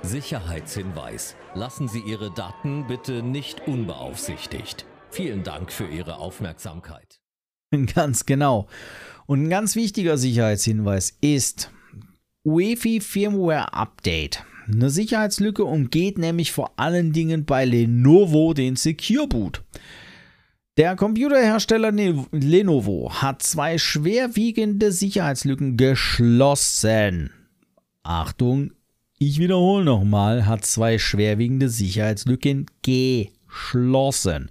[0.06, 1.36] Sicherheitshinweis.
[1.54, 4.86] Lassen Sie Ihre Daten bitte nicht unbeaufsichtigt.
[5.10, 7.20] Vielen Dank für Ihre Aufmerksamkeit.
[7.94, 8.68] Ganz genau.
[9.26, 11.70] Und ein ganz wichtiger Sicherheitshinweis ist
[12.44, 14.44] UEFI Firmware Update.
[14.68, 19.62] Eine Sicherheitslücke umgeht nämlich vor allen Dingen bei Lenovo den Secure Boot.
[20.76, 27.30] Der Computerhersteller Lenovo hat zwei schwerwiegende Sicherheitslücken geschlossen.
[28.02, 28.72] Achtung,
[29.18, 34.50] ich wiederhole nochmal, hat zwei schwerwiegende Sicherheitslücken geschlossen,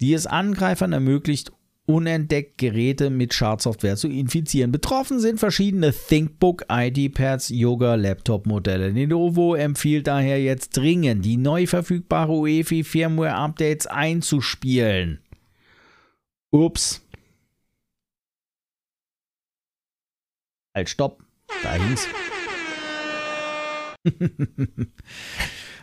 [0.00, 1.52] die es Angreifern ermöglicht,
[1.88, 4.72] unentdeckt Geräte mit Schadsoftware zu infizieren.
[4.72, 8.90] Betroffen sind verschiedene ThinkBook, ID-Pads, Yoga, Laptop-Modelle.
[8.90, 15.20] Lenovo empfiehlt daher jetzt dringend, die neu verfügbare UEFI Firmware-Updates einzuspielen.
[16.50, 17.02] Ups.
[20.74, 21.24] Halt, stopp.
[21.62, 22.06] Da hing's.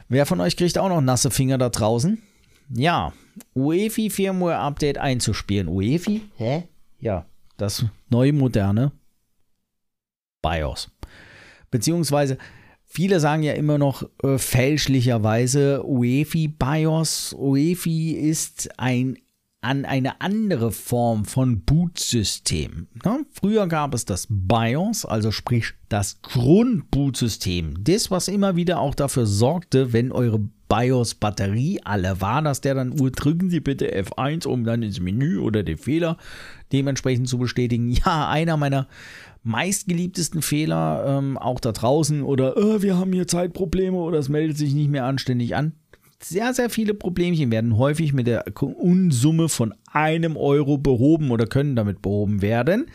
[0.07, 2.21] Wer von euch kriegt auch noch nasse Finger da draußen?
[2.69, 3.13] Ja,
[3.53, 5.67] UEFI Firmware Update einzuspielen.
[5.67, 6.21] UEFI?
[6.37, 6.63] Hä?
[6.99, 7.25] Ja,
[7.57, 8.91] das neue moderne
[10.41, 10.89] BIOS.
[11.71, 12.37] Beziehungsweise
[12.85, 17.35] viele sagen ja immer noch äh, fälschlicherweise UEFI BIOS.
[17.37, 19.17] UEFI ist ein
[19.65, 22.87] an eine andere Form von Bootsystem.
[23.03, 23.25] Ne?
[23.31, 27.83] Früher gab es das BIOS, also sprich das Grundbootsystem.
[27.83, 32.99] Das, was immer wieder auch dafür sorgte, wenn eure BIOS-Batterie alle war, dass der dann,
[32.99, 36.17] uh, drücken Sie bitte F1, um dann ins Menü oder den Fehler
[36.71, 37.89] dementsprechend zu bestätigen.
[37.89, 38.87] Ja, einer meiner
[39.41, 44.57] meistgeliebtesten Fehler, ähm, auch da draußen, oder äh, wir haben hier Zeitprobleme oder es meldet
[44.57, 45.73] sich nicht mehr anständig an
[46.27, 51.75] sehr, sehr viele Problemchen werden häufig mit der Unsumme von einem Euro behoben oder können
[51.75, 52.87] damit behoben werden.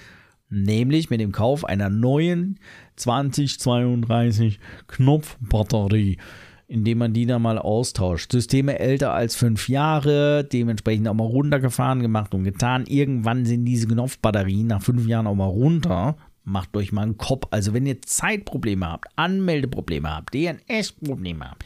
[0.48, 2.58] Nämlich mit dem Kauf einer neuen
[2.96, 6.18] 2032 Knopfbatterie,
[6.66, 8.32] indem man die dann mal austauscht.
[8.32, 12.84] Systeme älter als fünf Jahre, dementsprechend auch mal runtergefahren, gemacht und getan.
[12.86, 16.16] Irgendwann sind diese Knopfbatterien nach fünf Jahren auch mal runter.
[16.42, 17.46] Macht euch mal einen Kopf.
[17.52, 21.64] Also wenn ihr Zeitprobleme habt, Anmeldeprobleme habt, DNS-Probleme habt,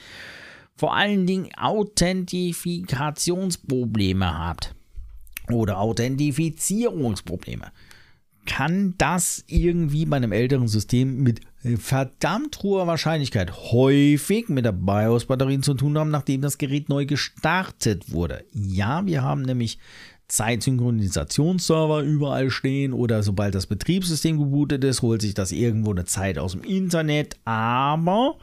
[0.77, 4.75] vor allen Dingen Authentifikationsprobleme habt
[5.51, 7.73] oder Authentifizierungsprobleme,
[8.47, 11.41] kann das irgendwie bei einem älteren System mit
[11.79, 18.13] verdammt hoher Wahrscheinlichkeit häufig mit der BIOS-Batterie zu tun haben, nachdem das Gerät neu gestartet
[18.13, 18.45] wurde.
[18.53, 19.79] Ja, wir haben nämlich
[20.29, 26.39] Zeitsynchronisationsserver überall stehen oder sobald das Betriebssystem gebootet ist, holt sich das irgendwo eine Zeit
[26.39, 28.37] aus dem Internet, aber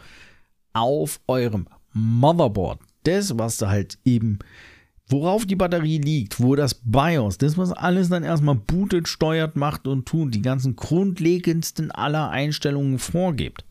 [0.74, 2.80] auf eurem Motherboard.
[3.04, 4.40] Das, was da halt eben,
[5.08, 9.88] worauf die Batterie liegt, wo das BIOS, das, was alles dann erstmal bootet, steuert, macht
[9.88, 13.66] und tut, die ganzen grundlegendsten aller Einstellungen vorgibt.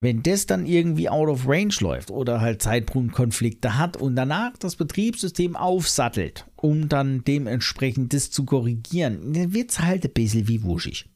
[0.00, 4.76] Wenn das dann irgendwie out of range läuft oder halt Zeitpunktkonflikte hat und danach das
[4.76, 10.62] Betriebssystem aufsattelt, um dann dementsprechend das zu korrigieren, dann wird es halt ein bisschen wie
[10.62, 11.08] wuschig.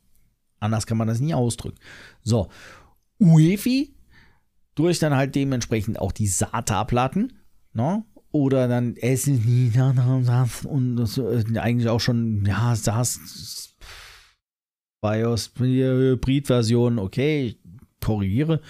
[0.59, 1.79] Anders kann man das nie ausdrücken.
[2.25, 2.49] So,
[3.21, 3.95] UEFI
[4.75, 7.33] durch dann halt dementsprechend auch die SATA-Platten,
[7.73, 8.05] ne?
[8.31, 9.71] Oder dann SSD
[10.65, 13.77] und das, äh, eigentlich auch schon, ja, SAS,
[15.03, 17.57] BIOS, Hybrid-Version, okay,
[18.01, 18.61] korrigiere.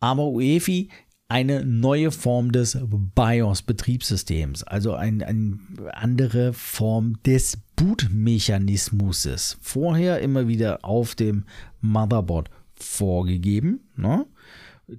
[0.00, 0.88] Aber UEFI
[1.30, 2.76] eine neue Form des
[3.14, 9.58] BIOS-Betriebssystems, also eine ein andere Form des Bootmechanismus.
[9.60, 11.44] Vorher immer wieder auf dem
[11.80, 13.80] Motherboard vorgegeben.
[13.96, 14.26] Ne?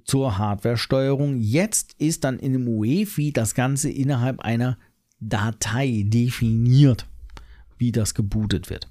[0.04, 1.38] Zur Hardware-Steuerung.
[1.38, 4.78] Jetzt ist dann in dem UEFI das Ganze innerhalb einer
[5.20, 7.06] Datei definiert,
[7.78, 8.88] wie das gebootet wird.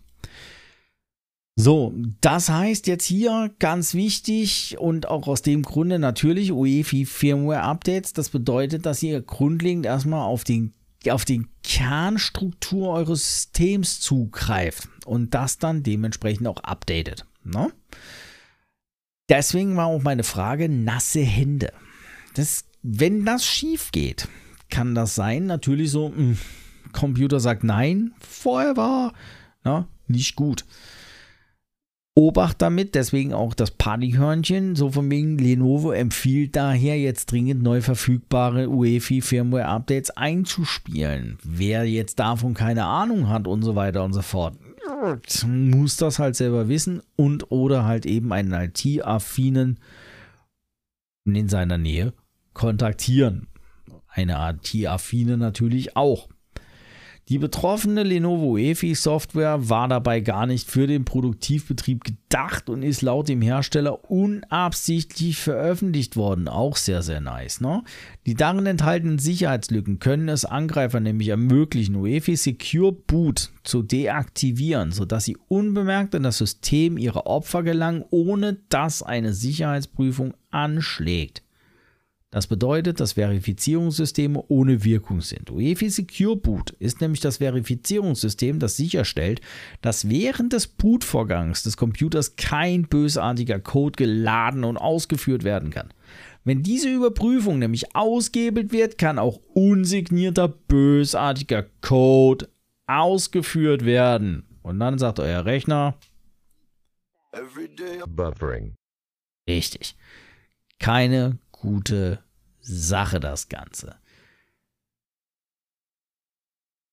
[1.57, 7.61] So, das heißt jetzt hier ganz wichtig und auch aus dem Grunde natürlich UEFI Firmware
[7.61, 8.13] Updates.
[8.13, 10.73] Das bedeutet, dass ihr grundlegend erstmal auf den
[11.09, 17.25] auf die Kernstruktur eures Systems zugreift und das dann dementsprechend auch updatet.
[17.43, 17.71] Ne?
[19.31, 21.71] Deswegen war auch meine Frage, nasse Hände.
[22.33, 24.27] Das, wenn das schief geht,
[24.69, 26.37] kann das sein, natürlich so, mh, hm,
[26.91, 29.13] Computer sagt nein, vorher war,
[29.63, 30.65] na, nicht gut.
[32.13, 37.79] Obacht damit, deswegen auch das Partyhörnchen, so von wegen Lenovo empfiehlt daher jetzt dringend neu
[37.79, 41.37] verfügbare UEFI Firmware Updates einzuspielen.
[41.41, 44.55] Wer jetzt davon keine Ahnung hat und so weiter und so fort,
[45.45, 49.79] muss das halt selber wissen und oder halt eben einen IT-affinen
[51.25, 52.13] in seiner Nähe
[52.53, 53.47] kontaktieren.
[54.07, 56.27] Eine IT-affine natürlich auch.
[57.31, 63.01] Die betroffene Lenovo EFI Software war dabei gar nicht für den Produktivbetrieb gedacht und ist
[63.01, 66.49] laut dem Hersteller unabsichtlich veröffentlicht worden.
[66.49, 67.61] Auch sehr, sehr nice.
[67.61, 67.85] Ne?
[68.25, 75.23] Die darin enthaltenen Sicherheitslücken können es Angreifern nämlich ermöglichen, UEFI Secure Boot zu deaktivieren, sodass
[75.23, 81.43] sie unbemerkt in das System ihrer Opfer gelangen, ohne dass eine Sicherheitsprüfung anschlägt.
[82.31, 85.51] Das bedeutet, dass Verifizierungssysteme ohne Wirkung sind.
[85.51, 89.41] UEFI Secure Boot ist nämlich das Verifizierungssystem, das sicherstellt,
[89.81, 95.93] dass während des Bootvorgangs des Computers kein bösartiger Code geladen und ausgeführt werden kann.
[96.45, 102.47] Wenn diese Überprüfung nämlich ausgehebelt wird, kann auch unsignierter bösartiger Code
[102.87, 104.47] ausgeführt werden.
[104.63, 105.97] Und dann sagt euer Rechner,
[108.07, 108.75] Buffering.
[109.47, 109.97] richtig,
[110.79, 112.19] keine gute
[112.59, 113.95] Sache das Ganze.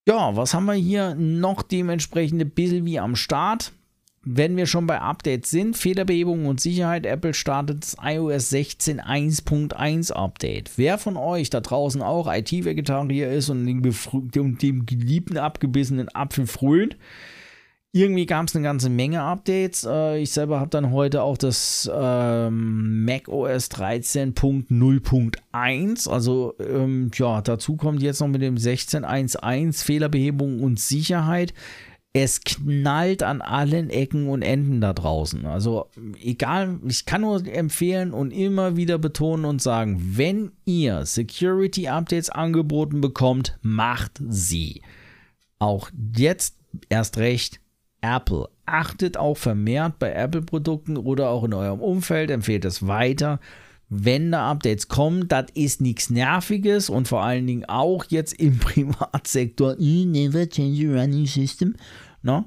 [0.06, 3.72] Ja, was haben wir hier noch dementsprechend ein bisschen wie am Start?
[4.22, 10.12] Wenn wir schon bei Updates sind, Fehlerbehebung und Sicherheit, Apple startet das iOS 16 1.1
[10.12, 10.72] Update.
[10.76, 16.96] Wer von euch da draußen auch IT-Vegetarier ist und dem, dem geliebten abgebissenen Apfel frönt,
[17.99, 19.84] irgendwie gab es eine ganze Menge Updates.
[19.84, 26.09] Äh, ich selber habe dann heute auch das ähm, Mac OS 13.0.1.
[26.09, 31.53] Also ähm, ja, dazu kommt jetzt noch mit dem 16.1.1 Fehlerbehebung und Sicherheit.
[32.12, 35.44] Es knallt an allen Ecken und Enden da draußen.
[35.46, 35.88] Also
[36.22, 42.30] egal, ich kann nur empfehlen und immer wieder betonen und sagen, wenn ihr Security Updates
[42.30, 44.82] angeboten bekommt, macht sie.
[45.59, 46.55] Auch jetzt
[46.88, 47.59] erst recht
[48.01, 48.49] Apple.
[48.66, 53.40] Achtet auch vermehrt bei Apple-Produkten oder auch in eurem Umfeld, empfehlt es weiter.
[53.90, 58.59] Wenn da Updates kommen, das ist nichts Nerviges und vor allen Dingen auch jetzt im
[58.59, 59.76] Privatsektor.
[59.78, 61.74] Never change your running system.
[62.22, 62.44] No?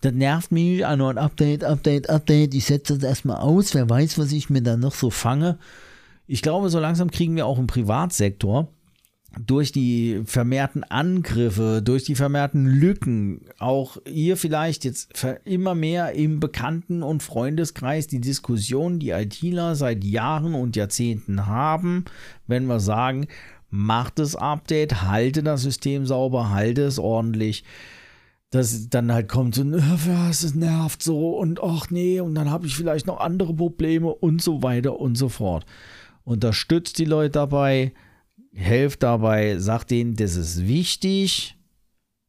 [0.00, 0.84] Das nervt mich.
[0.84, 2.54] Also ein Update, Update, Update.
[2.54, 3.74] Ich setze das erstmal aus.
[3.74, 5.58] Wer weiß, was ich mir da noch so fange.
[6.26, 8.68] Ich glaube, so langsam kriegen wir auch im Privatsektor
[9.38, 16.40] durch die vermehrten Angriffe, durch die vermehrten Lücken, auch ihr vielleicht jetzt immer mehr im
[16.40, 22.04] Bekannten- und Freundeskreis die Diskussion, die ITler seit Jahren und Jahrzehnten haben,
[22.46, 23.26] wenn wir sagen,
[23.70, 27.64] macht das Update, halte das System sauber, halte es ordentlich,
[28.50, 32.66] dass dann halt kommt so, was, es nervt so und ach nee, und dann habe
[32.66, 35.64] ich vielleicht noch andere Probleme und so weiter und so fort.
[36.24, 37.92] Unterstützt die Leute dabei,
[38.54, 41.56] helft dabei, sagt denen, das ist wichtig,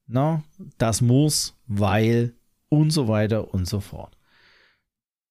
[0.07, 0.43] na,
[0.77, 2.33] das muss, weil
[2.69, 4.17] und so weiter und so fort.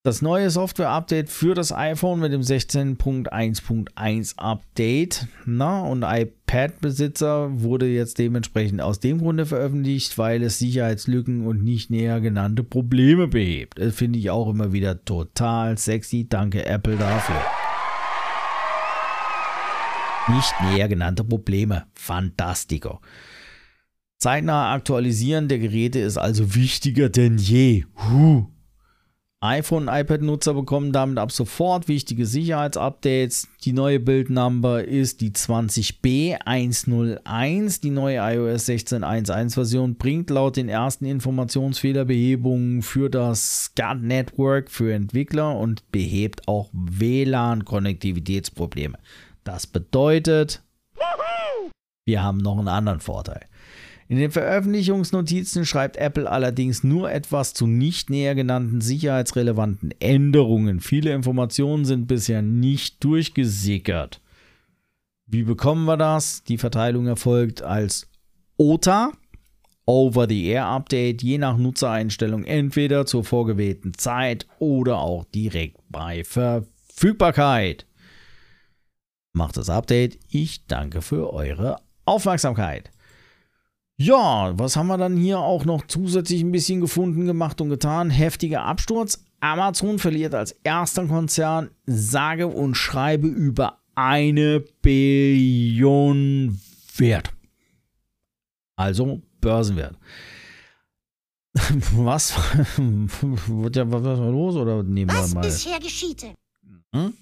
[0.05, 8.19] Das neue Software-Update für das iPhone mit dem 16.1.1 Update na, und iPad-Besitzer wurde jetzt
[8.19, 13.79] dementsprechend aus dem Grunde veröffentlicht, weil es Sicherheitslücken und nicht näher genannte Probleme behebt.
[13.79, 16.27] Das finde ich auch immer wieder total sexy.
[16.29, 17.41] Danke Apple dafür
[20.29, 21.87] nicht näher genannte Probleme.
[21.95, 23.01] Fantastico.
[24.23, 27.83] Zeitnah aktualisieren der Geräte ist also wichtiger denn je.
[28.09, 28.47] Huh.
[29.41, 33.49] iPhone und iPad-Nutzer bekommen damit ab sofort wichtige Sicherheitsupdates.
[33.65, 37.81] Die neue Bildnummer ist die 20B101.
[37.81, 44.95] Die neue iOS 16.1.1 Version bringt laut den ersten Informationsfehlerbehebungen für das SCAD Network für
[44.95, 48.99] Entwickler und behebt auch WLAN-Konnektivitätsprobleme.
[49.45, 50.63] Das bedeutet,
[52.05, 53.47] wir haben noch einen anderen Vorteil.
[54.09, 60.81] In den Veröffentlichungsnotizen schreibt Apple allerdings nur etwas zu nicht näher genannten sicherheitsrelevanten Änderungen.
[60.81, 64.21] Viele Informationen sind bisher nicht durchgesickert.
[65.27, 66.45] Wie bekommen wir das?
[66.45, 68.07] Die Verteilung erfolgt als
[68.59, 69.13] OTA,
[69.87, 77.87] Over-the-Air-Update, je nach Nutzereinstellung entweder zur vorgewählten Zeit oder auch direkt bei Verfügbarkeit
[79.33, 80.19] macht das Update.
[80.29, 82.91] Ich danke für eure Aufmerksamkeit.
[83.97, 88.11] Ja, was haben wir dann hier auch noch zusätzlich ein bisschen gefunden, gemacht und getan?
[88.11, 89.25] Heftiger Absturz.
[89.41, 96.61] Amazon verliert als erster Konzern sage und schreibe über eine Billion
[96.97, 97.33] Wert.
[98.77, 99.97] Also Börsenwert.
[101.93, 102.33] Was?
[102.79, 105.41] Wird ja was war los oder nehmen Was wir mal?
[105.43, 106.35] bisher geschiehte.
[106.95, 107.13] Hm?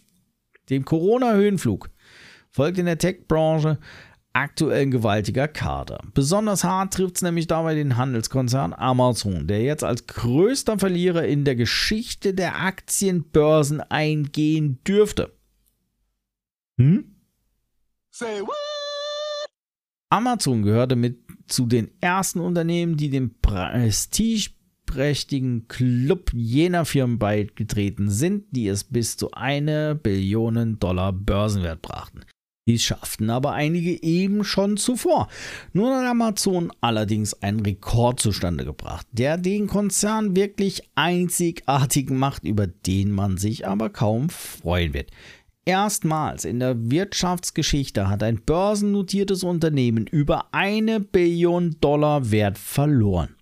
[0.68, 1.90] Dem Corona-Höhenflug
[2.50, 3.78] folgt in der Tech-Branche
[4.32, 6.00] aktuell ein gewaltiger Kader.
[6.14, 11.44] Besonders hart trifft es nämlich dabei den Handelskonzern Amazon, der jetzt als größter Verlierer in
[11.44, 15.34] der Geschichte der Aktienbörsen eingehen dürfte.
[16.78, 17.16] Hm?
[18.10, 18.54] Say what?
[20.10, 28.44] Amazon gehörte mit zu den ersten Unternehmen, die dem prestigeprächtigen Club jener Firmen beigetreten sind,
[28.50, 32.24] die es bis zu eine Billion Dollar Börsenwert brachten.
[32.70, 35.26] Dies schafften aber einige eben schon zuvor.
[35.72, 42.68] Nun hat Amazon allerdings einen Rekord zustande gebracht, der den Konzern wirklich einzigartig macht, über
[42.68, 45.10] den man sich aber kaum freuen wird.
[45.64, 53.34] Erstmals in der Wirtschaftsgeschichte hat ein börsennotiertes Unternehmen über eine Billion Dollar Wert verloren.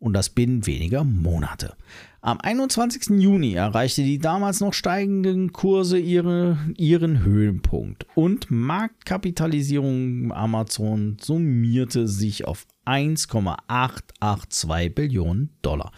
[0.00, 1.76] Und das binnen weniger Monate.
[2.24, 3.20] Am 21.
[3.20, 12.46] Juni erreichte die damals noch steigenden Kurse ihre, ihren Höhepunkt und Marktkapitalisierung Amazon summierte sich
[12.46, 15.92] auf 1,882 Billionen Dollar.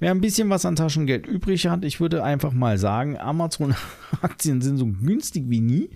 [0.00, 4.78] wer ein bisschen was an Taschengeld übrig hat, ich würde einfach mal sagen, Amazon-Aktien sind
[4.78, 5.90] so günstig wie nie.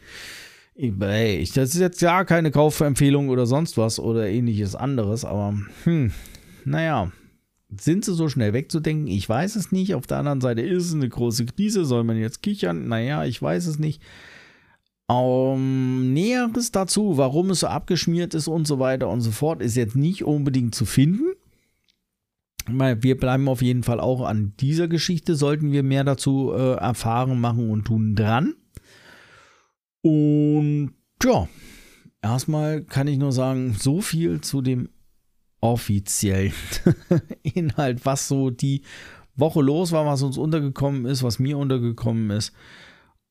[0.81, 5.55] Ey, das ist jetzt ja keine Kaufempfehlung oder sonst was oder ähnliches anderes, aber
[5.85, 6.11] hm,
[6.64, 7.12] naja,
[7.68, 9.07] sind sie so schnell wegzudenken?
[9.07, 9.95] Ich weiß es nicht.
[9.95, 11.85] Auf der anderen Seite ist es eine große Krise.
[11.85, 12.89] Soll man jetzt kichern?
[12.89, 14.03] Naja, ich weiß es nicht.
[15.07, 19.76] Um, Näheres dazu, warum es so abgeschmiert ist und so weiter und so fort, ist
[19.76, 21.33] jetzt nicht unbedingt zu finden.
[22.68, 27.41] Wir bleiben auf jeden Fall auch an dieser Geschichte, sollten wir mehr dazu äh, erfahren,
[27.41, 28.55] machen und tun dran.
[30.03, 31.48] Und ja,
[32.22, 34.88] erstmal kann ich nur sagen, so viel zu dem
[35.61, 36.53] offiziellen
[37.42, 38.82] Inhalt, was so die
[39.36, 42.53] Woche los war, was uns untergekommen ist, was mir untergekommen ist.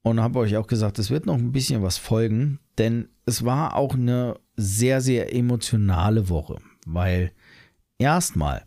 [0.01, 3.75] Und habe euch auch gesagt, es wird noch ein bisschen was folgen, denn es war
[3.75, 7.33] auch eine sehr, sehr emotionale Woche, weil
[7.97, 8.65] erstmal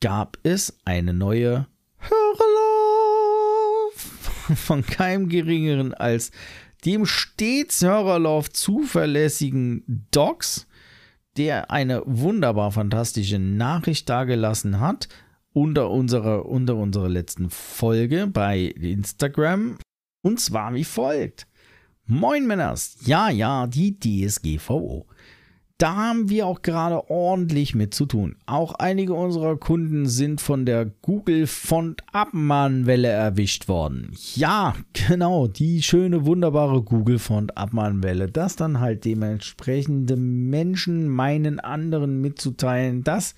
[0.00, 1.66] gab es eine neue
[1.96, 3.94] Hörerlauf
[4.56, 6.32] von keinem geringeren als
[6.84, 10.66] dem stets Hörerlauf zuverlässigen Docs
[11.36, 15.08] der eine wunderbar fantastische Nachricht dargelassen hat
[15.52, 19.78] unter unserer, unter unserer letzten Folge bei Instagram.
[20.22, 21.46] Und zwar wie folgt.
[22.04, 25.06] Moin Männers, ja, ja, die DSGVO
[25.78, 28.36] da haben wir auch gerade ordentlich mit zu tun.
[28.46, 34.12] Auch einige unserer Kunden sind von der Google Font Abmahnwelle erwischt worden.
[34.34, 42.20] Ja, genau, die schöne, wunderbare Google Font Abmahnwelle, dass dann halt dementsprechende Menschen meinen anderen
[42.20, 43.34] mitzuteilen, dass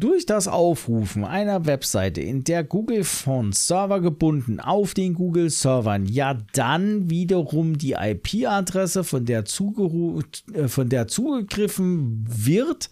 [0.00, 6.06] durch das Aufrufen einer Webseite, in der Google Fonts Server gebunden auf den Google Servern,
[6.06, 12.90] ja dann wiederum die IP-Adresse, von, der äh, von der zugegriffen wird,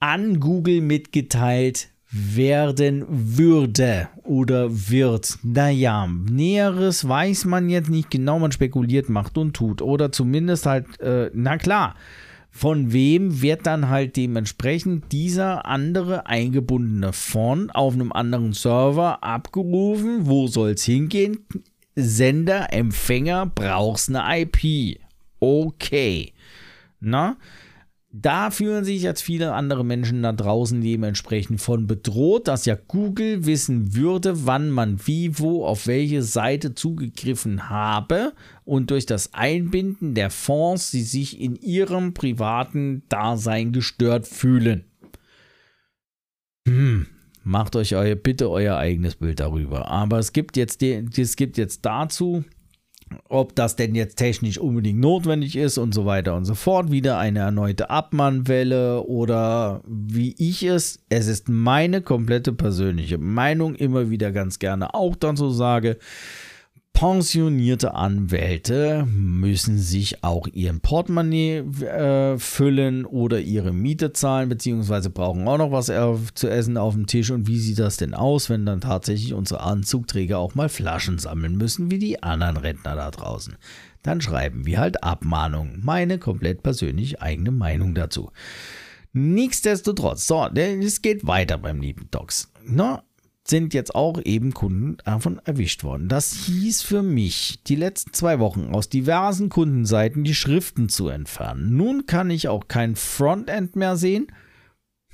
[0.00, 5.38] an Google mitgeteilt werden würde oder wird.
[5.42, 9.82] Naja, Näheres weiß man jetzt nicht genau, man spekuliert, macht und tut.
[9.82, 11.94] Oder zumindest halt, äh, na klar,
[12.56, 20.20] von wem wird dann halt dementsprechend dieser andere eingebundene Font auf einem anderen Server abgerufen.
[20.26, 21.46] Wo soll es hingehen?
[21.96, 24.98] Sender, Empfänger, brauchst eine IP.
[25.38, 26.32] Okay.
[26.98, 27.36] Na?
[28.18, 33.44] Da fühlen sich jetzt viele andere Menschen da draußen dementsprechend von bedroht, dass ja Google
[33.44, 38.32] wissen würde, wann man wie, wo, auf welche Seite zugegriffen habe
[38.64, 44.84] und durch das Einbinden der Fonds sie sich in ihrem privaten Dasein gestört fühlen.
[46.66, 47.08] Hm,
[47.44, 49.88] macht euch euer, bitte euer eigenes Bild darüber.
[49.88, 52.44] Aber es gibt jetzt, es gibt jetzt dazu
[53.28, 56.90] ob das denn jetzt technisch unbedingt notwendig ist und so weiter und so fort.
[56.90, 64.10] Wieder eine erneute Abmannwelle oder wie ich es, es ist meine komplette persönliche Meinung, immer
[64.10, 65.98] wieder ganz gerne auch dann so sage,
[66.96, 75.46] Pensionierte Anwälte müssen sich auch ihren Portemonnaie äh, füllen oder ihre Miete zahlen, beziehungsweise brauchen
[75.46, 77.30] auch noch was äh, zu essen auf dem Tisch.
[77.30, 81.58] Und wie sieht das denn aus, wenn dann tatsächlich unsere Anzugträger auch mal Flaschen sammeln
[81.58, 83.58] müssen, wie die anderen Rentner da draußen?
[84.02, 85.82] Dann schreiben wir halt Abmahnungen.
[85.84, 88.30] Meine komplett persönlich eigene Meinung dazu.
[89.12, 92.50] Nichtsdestotrotz, so, es geht weiter beim lieben Docs.
[92.64, 93.02] Na,
[93.48, 96.08] sind jetzt auch eben Kunden davon erwischt worden.
[96.08, 101.76] Das hieß für mich, die letzten zwei Wochen aus diversen Kundenseiten die Schriften zu entfernen.
[101.76, 104.28] Nun kann ich auch kein Frontend mehr sehen.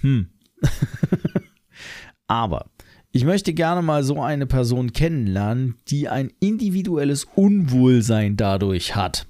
[0.01, 0.28] Hm.
[2.26, 2.70] Aber
[3.11, 9.26] ich möchte gerne mal so eine Person kennenlernen, die ein individuelles Unwohlsein dadurch hat.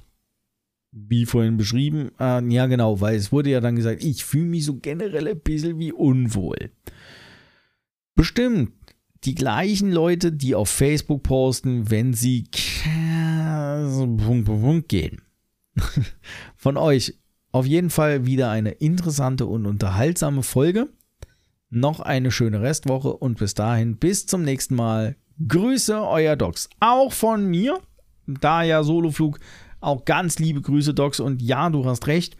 [0.93, 4.67] Wie vorhin beschrieben, äh, ja genau, weil es wurde ja dann gesagt, ich fühle mich
[4.67, 6.71] so generell ein bisschen wie unwohl.
[8.15, 8.73] Bestimmt
[9.25, 12.45] die gleichen Leute, die auf Facebook posten, wenn sie
[14.89, 15.23] gehen.
[16.57, 17.19] Von euch
[17.53, 20.89] auf jeden Fall wieder eine interessante und unterhaltsame Folge.
[21.71, 25.17] Noch eine schöne Restwoche und bis dahin, bis zum nächsten Mal.
[25.47, 26.69] Grüße, euer Docs.
[26.81, 27.81] Auch von mir.
[28.27, 29.41] Da ja Soloflug,
[29.81, 31.21] auch ganz liebe Grüße, Docs.
[31.21, 32.37] Und ja, du hast recht.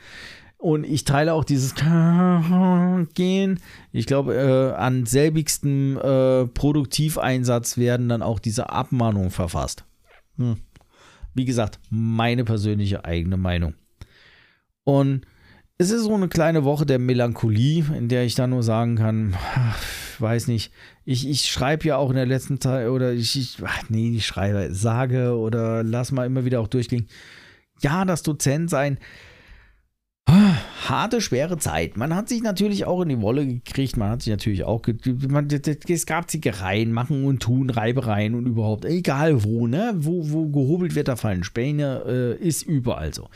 [0.63, 1.75] Und ich teile auch dieses
[3.15, 3.61] Gehen.
[3.91, 9.85] Ich glaube, äh, an selbigstem äh, Produktiveinsatz werden dann auch diese Abmahnungen verfasst.
[10.37, 10.59] Hm.
[11.35, 13.75] Wie gesagt, meine persönliche eigene Meinung.
[14.85, 15.27] Und
[15.79, 19.35] es ist so eine kleine Woche der Melancholie, in der ich dann nur sagen kann,
[20.15, 20.71] ich weiß nicht,
[21.05, 24.27] ich, ich schreibe ja auch in der letzten Zeit, oder ich, ich ach nee, ich
[24.27, 27.09] schreibe, sage oder lass mal immer wieder auch durchgehen.
[27.81, 28.99] Ja, das Dozent sein,
[30.29, 31.97] harte, schwere Zeit.
[31.97, 34.83] Man hat sich natürlich auch in die Wolle gekriegt, man hat sich natürlich auch,
[35.29, 40.49] man, es gab Zickereien, Machen und Tun, Reibereien und überhaupt, egal wo, ne, wo, wo
[40.49, 43.29] gehobelt wird, da fallen Späne, äh, ist überall so.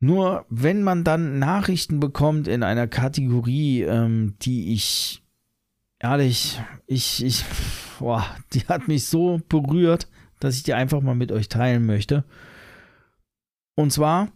[0.00, 5.22] Nur wenn man dann Nachrichten bekommt in einer Kategorie, ähm, die ich,
[5.98, 7.44] ehrlich, ich, ich,
[7.98, 8.24] boah,
[8.54, 10.08] die hat mich so berührt,
[10.40, 12.24] dass ich die einfach mal mit euch teilen möchte.
[13.74, 14.28] Und zwar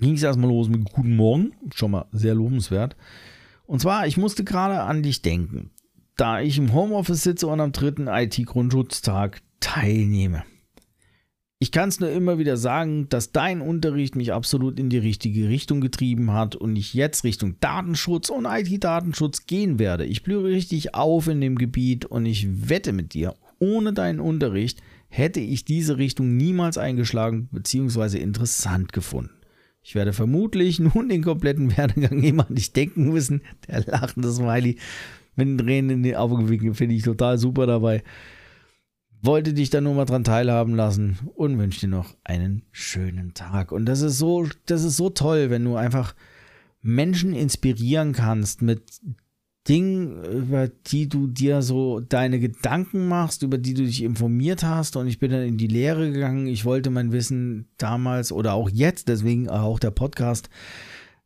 [0.00, 2.96] ging es erstmal los mit Guten Morgen, schon mal sehr lobenswert.
[3.66, 5.70] Und zwar, ich musste gerade an dich denken,
[6.16, 10.44] da ich im Homeoffice sitze und am dritten IT-Grundschutztag teilnehme.
[11.60, 15.48] Ich kann es nur immer wieder sagen, dass dein Unterricht mich absolut in die richtige
[15.48, 20.04] Richtung getrieben hat und ich jetzt Richtung Datenschutz und IT-Datenschutz gehen werde.
[20.04, 24.80] Ich blühe richtig auf in dem Gebiet und ich wette mit dir, ohne deinen Unterricht
[25.08, 28.18] hätte ich diese Richtung niemals eingeschlagen bzw.
[28.18, 29.37] interessant gefunden.
[29.88, 33.40] Ich werde vermutlich nun den kompletten Werdegang jemand nicht denken müssen.
[33.66, 34.76] Der lachende Smiley
[35.34, 38.02] mit den Tränen in die Augen winken, finde ich total super dabei.
[39.22, 43.72] Wollte dich da nur mal dran teilhaben lassen und wünsche dir noch einen schönen Tag.
[43.72, 46.14] Und das ist so, das ist so toll, wenn du einfach
[46.82, 48.82] Menschen inspirieren kannst mit
[49.68, 54.96] Dingen, über die du dir so deine Gedanken machst, über die du dich informiert hast.
[54.96, 56.46] Und ich bin dann in die Lehre gegangen.
[56.46, 60.48] Ich wollte mein Wissen damals oder auch jetzt, deswegen auch der Podcast,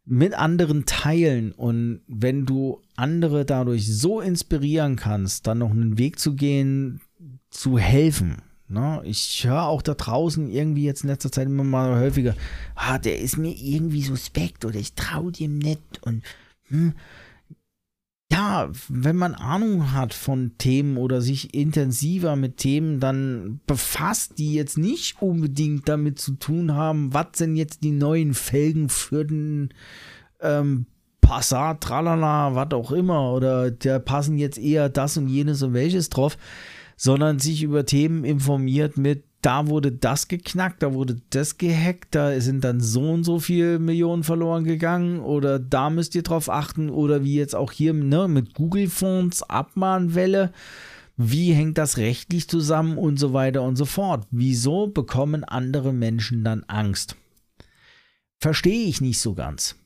[0.05, 1.53] mit anderen teilen.
[1.53, 7.01] Und wenn du andere dadurch so inspirieren kannst, dann noch einen Weg zu gehen,
[7.51, 8.43] zu helfen.
[8.69, 9.03] Ne?
[9.05, 12.35] Ich höre auch da draußen irgendwie jetzt in letzter Zeit immer mal häufiger,
[12.75, 16.23] ah, der ist mir irgendwie suspekt oder ich traue dem nicht und
[16.69, 16.95] hm.
[18.33, 24.55] Ja, wenn man Ahnung hat von Themen oder sich intensiver mit Themen dann befasst, die
[24.55, 29.75] jetzt nicht unbedingt damit zu tun haben, was sind jetzt die neuen Felgen für den
[30.41, 30.87] ähm,
[31.21, 36.09] Passat, tralala, was auch immer, oder der passen jetzt eher das und jenes und welches
[36.09, 36.39] drauf
[37.03, 42.41] sondern sich über Themen informiert mit, da wurde das geknackt, da wurde das gehackt, da
[42.41, 46.89] sind dann so und so viele Millionen verloren gegangen oder da müsst ihr drauf achten
[46.89, 50.53] oder wie jetzt auch hier ne, mit Google-Fonds, Abmahnwelle.
[51.17, 54.27] Wie hängt das rechtlich zusammen und so weiter und so fort?
[54.31, 57.17] Wieso bekommen andere Menschen dann Angst?
[58.41, 59.77] Verstehe ich nicht so ganz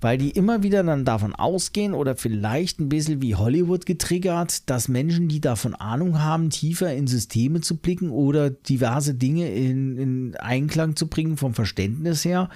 [0.00, 4.88] weil die immer wieder dann davon ausgehen oder vielleicht ein bisschen wie Hollywood getriggert, dass
[4.88, 10.36] Menschen, die davon Ahnung haben, tiefer in Systeme zu blicken oder diverse Dinge in, in
[10.36, 12.48] Einklang zu bringen vom Verständnis her,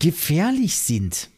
[0.00, 1.30] gefährlich sind.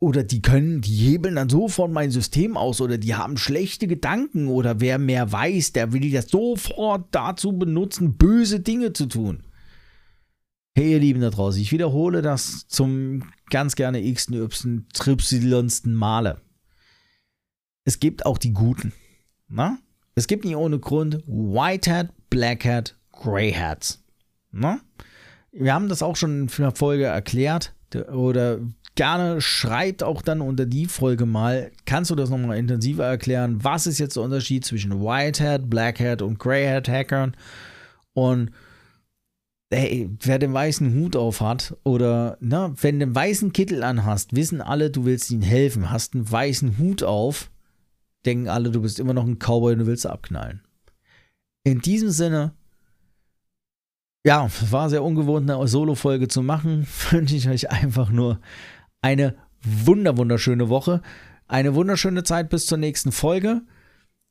[0.00, 4.48] Oder die können, die hebeln dann sofort mein System aus oder die haben schlechte Gedanken
[4.48, 9.44] oder wer mehr weiß, der will das sofort dazu benutzen, böse Dinge zu tun.
[10.76, 16.40] Hey ihr Lieben da draußen, ich wiederhole das zum ganz gerne x y tripsilonsten Male.
[17.84, 18.92] Es gibt auch die Guten.
[19.48, 19.78] Na?
[20.14, 24.02] Es gibt nicht ohne Grund White Hat, Black Hat, Grey Hats.
[24.50, 24.80] Na?
[25.52, 27.74] Wir haben das auch schon in einer Folge erklärt.
[28.12, 28.58] Oder
[28.96, 33.62] gerne schreibt auch dann unter die Folge mal, kannst du das nochmal intensiver erklären?
[33.62, 37.36] Was ist jetzt der Unterschied zwischen White Hat, Black Hat und Grey Hat Hackern?
[38.12, 38.50] Und
[39.76, 44.34] ey, wer den weißen Hut auf hat oder na, wenn du einen weißen Kittel anhast,
[44.34, 45.90] wissen alle, du willst ihnen helfen.
[45.90, 47.50] Hast einen weißen Hut auf,
[48.26, 50.62] denken alle, du bist immer noch ein Cowboy und du willst abknallen.
[51.64, 52.52] In diesem Sinne,
[54.26, 56.86] ja, war sehr ungewohnt, eine Solo-Folge zu machen.
[57.10, 58.40] Wünsche ich euch einfach nur
[59.02, 61.02] eine wunder wunderschöne Woche,
[61.46, 63.62] eine wunderschöne Zeit bis zur nächsten Folge.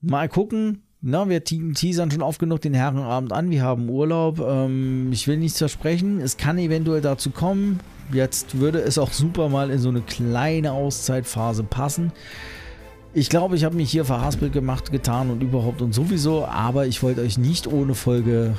[0.02, 3.50] Mal gucken, na, wir teasern schon oft genug den Herrenabend an.
[3.50, 4.40] Wir haben Urlaub.
[4.40, 6.22] Ähm, ich will nichts versprechen.
[6.22, 7.82] Es kann eventuell dazu kommen.
[8.14, 12.14] Jetzt würde es auch super mal in so eine kleine Auszeitphase passen.
[13.14, 16.46] Ich glaube, ich habe mich hier verhaspelt gemacht, getan und überhaupt und sowieso.
[16.46, 18.56] Aber ich wollte euch nicht ohne Folge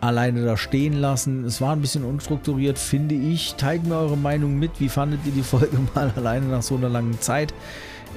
[0.00, 1.44] alleine da stehen lassen.
[1.44, 3.54] Es war ein bisschen unstrukturiert, finde ich.
[3.54, 4.80] Teilt mir eure Meinung mit.
[4.80, 7.54] Wie fandet ihr die Folge mal alleine nach so einer langen Zeit?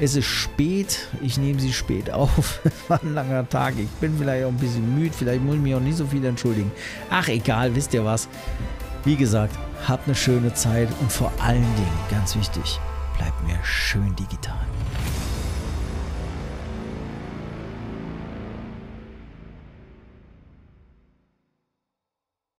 [0.03, 2.59] Es ist spät, ich nehme sie spät auf.
[2.65, 3.75] Es war ein langer Tag.
[3.77, 6.25] Ich bin vielleicht auch ein bisschen müde, vielleicht muss ich mich auch nicht so viel
[6.25, 6.71] entschuldigen.
[7.11, 8.27] Ach, egal, wisst ihr was?
[9.05, 9.55] Wie gesagt,
[9.87, 12.79] habt eine schöne Zeit und vor allen Dingen, ganz wichtig,
[13.15, 14.65] bleibt mir schön digital.